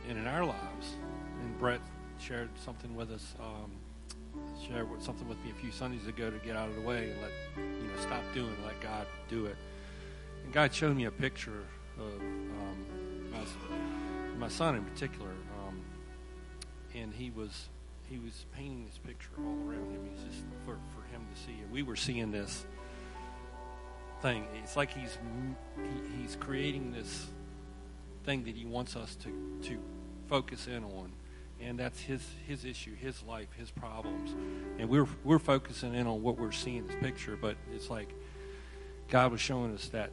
[0.08, 0.96] and in our lives.
[1.42, 1.80] And Brett
[2.18, 3.70] shared something with us, um,
[4.66, 7.20] shared something with me a few Sundays ago to get out of the way and
[7.20, 9.56] let you know stop doing, let God do it.
[10.44, 11.64] And God showed me a picture
[11.98, 13.38] of um, my,
[14.38, 15.30] my son in particular,
[15.66, 15.80] um,
[16.94, 17.68] and he was
[18.08, 20.08] he was painting this picture all around him.
[20.10, 22.64] He's just for for him to see, and we were seeing this
[24.22, 24.46] thing.
[24.62, 25.16] It's like he's
[25.76, 27.26] he, he's creating this
[28.24, 29.78] thing that he wants us to to
[30.28, 31.12] focus in on,
[31.60, 34.34] and that's his his issue, his life, his problems,
[34.78, 37.36] and we're we're focusing in on what we're seeing in this picture.
[37.40, 38.08] But it's like
[39.08, 40.10] God was showing us that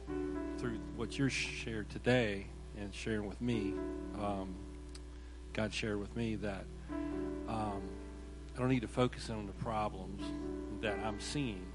[0.58, 2.46] through what you're shared today
[2.78, 3.74] and sharing with me.
[4.20, 4.54] Um,
[5.52, 6.64] God shared with me that
[7.48, 7.82] um,
[8.54, 10.22] I don't need to focus in on the problems
[10.80, 11.66] that I'm seeing.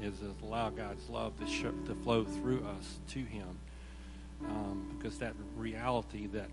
[0.00, 3.58] Is allow God's love to, show, to flow through us to Him,
[4.44, 6.48] um, because that reality that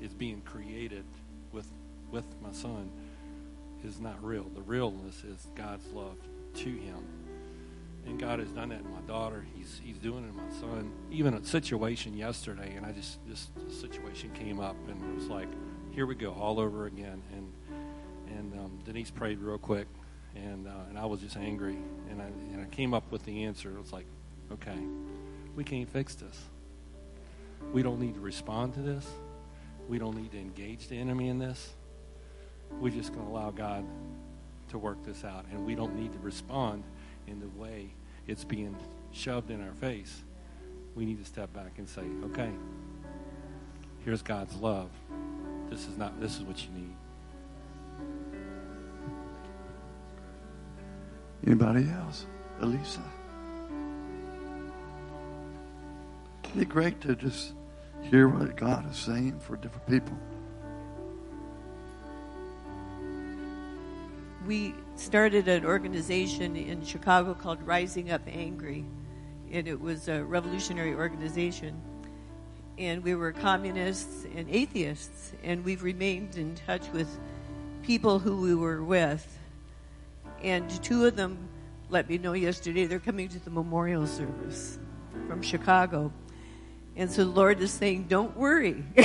[0.00, 1.04] is being created
[1.52, 1.66] with
[2.10, 2.90] with my son
[3.84, 4.44] is not real.
[4.54, 6.16] The realness is God's love
[6.54, 7.04] to him.
[8.06, 9.44] And God has done that in my daughter.
[9.56, 10.92] He's He's doing it in my son.
[11.10, 15.48] Even a situation yesterday, and I just this situation came up, and it was like,
[15.90, 17.20] here we go, all over again.
[17.34, 17.52] And
[18.28, 19.88] and um, Denise prayed real quick,
[20.36, 21.78] and uh, and I was just angry,
[22.10, 23.70] and I and I came up with the answer.
[23.70, 24.06] It was like,
[24.52, 24.78] okay,
[25.56, 26.40] we can't fix this.
[27.72, 29.04] We don't need to respond to this.
[29.88, 31.74] We don't need to engage the enemy in this.
[32.80, 33.84] We're just going to allow God
[34.70, 35.46] to work this out.
[35.52, 36.82] And we don't need to respond
[37.26, 37.90] in the way
[38.26, 38.76] it's being
[39.12, 40.22] shoved in our face.
[40.94, 42.50] We need to step back and say, okay,
[44.04, 44.90] here's God's love.
[45.70, 46.96] This is not this is what you need.
[51.46, 52.26] Anybody else?
[52.60, 53.02] Elisa?
[56.48, 57.52] Isn't it great to just
[58.02, 60.16] hear what God is saying for different people?
[64.46, 68.84] We started an organization in Chicago called Rising Up Angry,
[69.50, 71.80] and it was a revolutionary organization.
[72.78, 77.08] And we were communists and atheists, and we've remained in touch with
[77.82, 79.26] people who we were with.
[80.42, 81.48] And two of them
[81.88, 84.78] let me know yesterday they're coming to the memorial service
[85.26, 86.12] from Chicago.
[86.96, 88.82] And so the Lord is saying, Don't worry.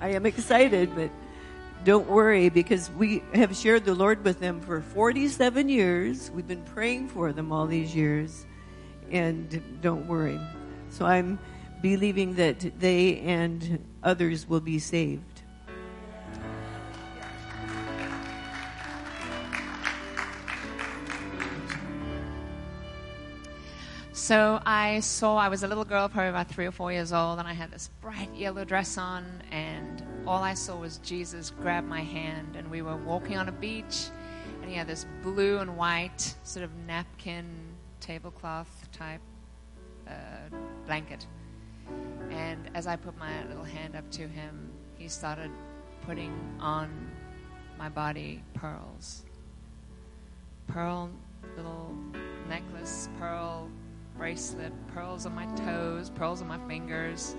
[0.00, 1.10] I am excited, but
[1.84, 6.30] don't worry because we have shared the Lord with them for 47 years.
[6.34, 8.46] We've been praying for them all these years.
[9.10, 10.40] And don't worry.
[10.90, 11.38] So I'm
[11.80, 15.35] believing that they and others will be saved.
[24.26, 27.38] So I saw, I was a little girl, probably about three or four years old,
[27.38, 31.84] and I had this bright yellow dress on, and all I saw was Jesus grab
[31.84, 34.06] my hand, and we were walking on a beach,
[34.60, 37.46] and he had this blue and white sort of napkin
[38.00, 39.20] tablecloth type
[40.08, 40.12] uh,
[40.86, 41.24] blanket.
[42.28, 45.52] And as I put my little hand up to him, he started
[46.04, 47.12] putting on
[47.78, 49.24] my body pearls.
[50.66, 51.10] Pearl
[51.56, 51.94] little
[52.48, 53.70] necklace, pearl
[54.18, 57.34] bracelet, pearls on my toes, pearls on my fingers.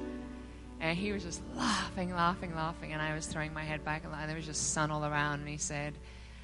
[0.80, 2.94] And he was just laughing, laughing, laughing.
[2.94, 5.40] And I was throwing my head back, and there was just sun all around.
[5.40, 5.94] And he said,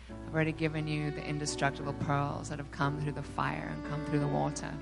[0.10, 4.04] I've already given you the indestructible pearls that have come through the fire and come
[4.06, 4.74] through the water.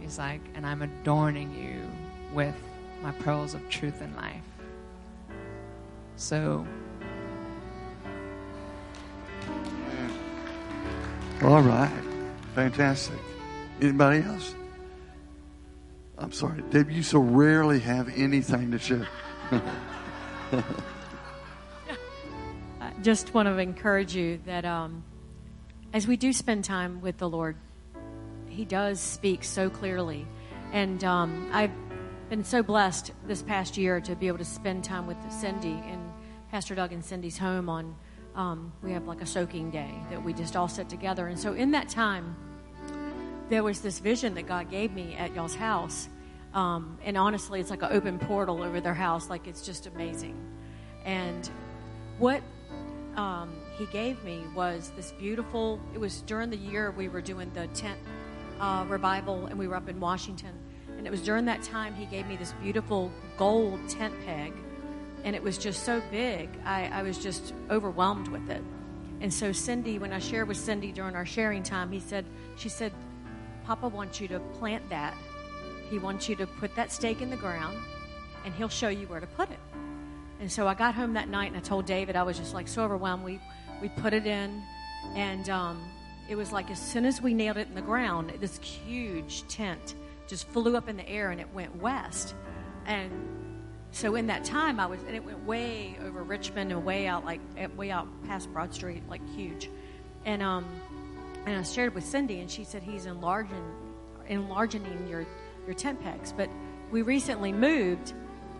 [0.00, 1.82] He's like, and I'm adorning you
[2.34, 2.54] with
[3.02, 4.42] my pearls of truth and life.
[6.16, 6.64] So.
[11.42, 11.90] All right.
[12.54, 13.18] Fantastic.
[13.84, 14.54] Anybody else?
[16.16, 19.06] I'm sorry, Deb, you so rarely have anything to share.
[22.80, 25.04] I just want to encourage you that um,
[25.92, 27.56] as we do spend time with the Lord,
[28.48, 30.26] He does speak so clearly.
[30.72, 31.72] And um, I've
[32.30, 36.10] been so blessed this past year to be able to spend time with Cindy in
[36.50, 37.94] Pastor Doug and Cindy's home on.
[38.34, 41.26] Um, we have like a soaking day that we just all sit together.
[41.26, 42.34] And so in that time,
[43.54, 46.08] there was this vision that God gave me at y'all's house.
[46.54, 49.30] Um, and honestly, it's like an open portal over their house.
[49.30, 50.36] Like it's just amazing.
[51.04, 51.48] And
[52.18, 52.42] what
[53.14, 57.48] um, he gave me was this beautiful, it was during the year we were doing
[57.54, 57.96] the tent
[58.58, 60.58] uh, revival and we were up in Washington.
[60.98, 64.52] And it was during that time he gave me this beautiful gold tent peg.
[65.22, 68.64] And it was just so big, I, I was just overwhelmed with it.
[69.20, 72.24] And so Cindy, when I shared with Cindy during our sharing time, he said,
[72.56, 72.92] she said,
[73.64, 75.14] Papa wants you to plant that.
[75.90, 77.78] He wants you to put that stake in the ground,
[78.44, 79.58] and he'll show you where to put it.
[80.40, 82.68] And so I got home that night, and I told David I was just like
[82.68, 83.24] so overwhelmed.
[83.24, 83.40] We
[83.80, 84.62] we put it in,
[85.14, 85.80] and um,
[86.28, 89.94] it was like as soon as we nailed it in the ground, this huge tent
[90.26, 92.34] just flew up in the air, and it went west.
[92.86, 93.10] And
[93.90, 97.24] so in that time, I was, and it went way over Richmond and way out,
[97.24, 97.40] like
[97.76, 99.70] way out past Broad Street, like huge.
[100.24, 100.64] And um,
[101.46, 103.64] and I shared with Cindy, and she said he's enlarging
[104.28, 105.26] enlarging your
[105.66, 106.32] your tent pegs.
[106.32, 106.48] But
[106.90, 108.12] we recently moved,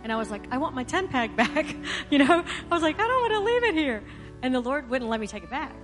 [0.03, 1.67] and I was like, I want my tent peg back.
[2.11, 4.03] you know, I was like, I don't want to leave it here,
[4.43, 5.75] and the Lord wouldn't let me take it back.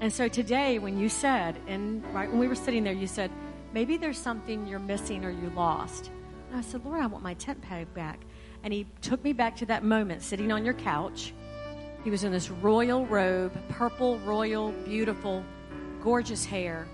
[0.00, 3.30] And so today, when you said, and right when we were sitting there, you said,
[3.72, 6.10] maybe there's something you're missing or you lost.
[6.50, 8.20] And I said, Lord, I want my tent peg back.
[8.62, 11.32] And he took me back to that moment sitting on your couch.
[12.04, 15.42] He was in this royal robe, purple, royal, beautiful,
[16.06, 16.86] gorgeous hair.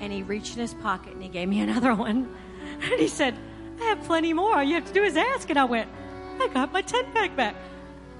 [0.00, 2.32] And he reached in his pocket and he gave me another one.
[2.82, 3.34] And he said,
[3.80, 4.56] I have plenty more.
[4.56, 5.48] All you have to do is ask.
[5.48, 5.88] And I went,
[6.38, 7.56] I got my tent peg back.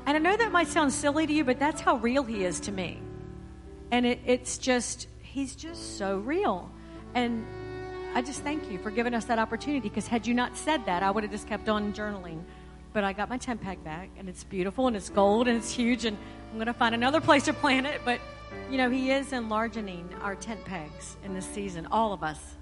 [0.06, 2.58] And I know that might sound silly to you, but that's how real he is
[2.60, 2.98] to me.
[3.90, 6.70] And it, it's just, he's just so real.
[7.14, 7.46] And
[8.14, 11.02] I just thank you for giving us that opportunity because had you not said that,
[11.02, 12.42] I would have just kept on journaling.
[12.94, 15.70] But I got my tent peg back, and it's beautiful, and it's gold, and it's
[15.70, 16.16] huge, and
[16.50, 18.00] I'm going to find another place to plant it.
[18.04, 18.20] But,
[18.70, 22.57] you know, He is enlarging our tent pegs in this season, all of us.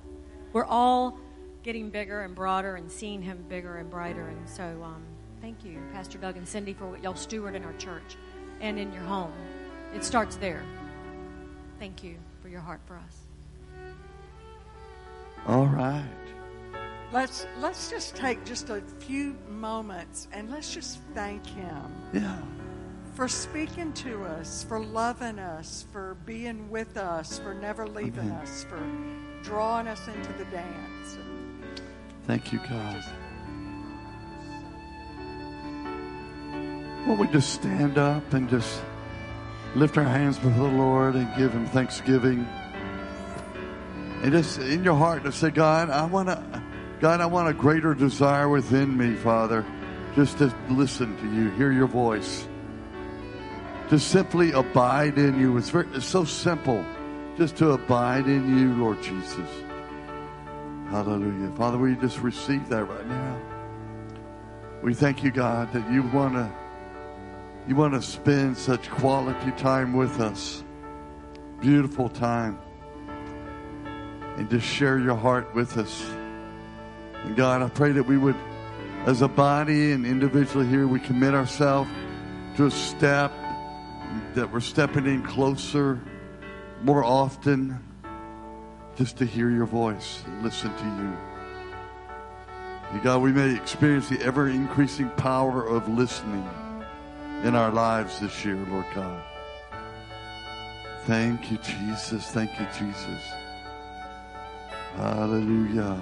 [0.53, 1.19] We're all
[1.62, 4.29] getting bigger and broader and seeing Him bigger and brighter.
[4.29, 5.03] And so, um,
[5.41, 8.16] thank you, Pastor Doug and Cindy, for what y'all steward in our church
[8.61, 9.33] and in your home.
[9.95, 10.62] It starts there.
[11.79, 13.16] Thank you for your heart for us.
[15.47, 16.05] All right.
[17.11, 22.39] Let's let's just take just a few moments and let's just thank him Yeah.
[23.19, 28.43] For speaking to us, for loving us, for being with us, for never leaving Amen.
[28.43, 28.81] us, for
[29.43, 31.19] drawing us into the dance.
[32.28, 33.05] Thank you, God.
[37.09, 38.82] Won't we just stand up and just
[39.74, 42.47] lift our hands before the Lord and give Him thanksgiving?
[44.23, 46.62] And just in your heart, to say, God, I want to,
[47.01, 49.66] God, I want a greater desire within me, Father,
[50.15, 52.47] just to listen to you, hear your voice,
[53.89, 55.56] to simply abide in you.
[55.56, 56.85] It's very, it's so simple,
[57.36, 59.48] just to abide in you, Lord Jesus.
[60.90, 61.51] Hallelujah.
[61.56, 63.40] Father, we just receive that right now.
[64.82, 66.51] We thank you, God, that you want to
[67.69, 70.65] you want to spend such quality time with us.
[71.60, 72.59] Beautiful time.
[74.39, 76.02] And just share your heart with us.
[77.24, 78.36] And God, I pray that we would,
[79.05, 81.90] as a body and individually here, we commit ourselves
[82.56, 83.32] to a step,
[84.35, 86.01] that we're stepping in closer,
[86.82, 87.78] more often,
[88.97, 91.16] just to hear your voice and listen to you.
[92.90, 96.48] And God, we may experience the ever increasing power of listening
[97.44, 99.22] in our lives this year, Lord God.
[101.05, 102.26] Thank you, Jesus.
[102.30, 103.32] Thank you, Jesus.
[104.97, 106.01] Hallelujah.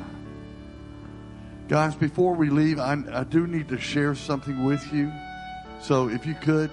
[1.68, 5.12] Guys, before we leave, I, I do need to share something with you.
[5.80, 6.70] So if you could,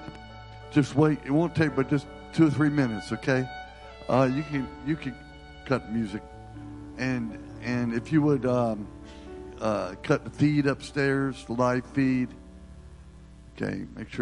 [0.74, 1.20] just wait.
[1.26, 3.48] It won't take but just two or three minutes, okay?
[4.10, 5.16] Uh, you can you can
[5.66, 6.22] cut music,
[6.98, 8.88] and and if you would um,
[9.62, 12.30] uh, cut the feed upstairs, the live feed.
[13.56, 14.22] Okay, make sure.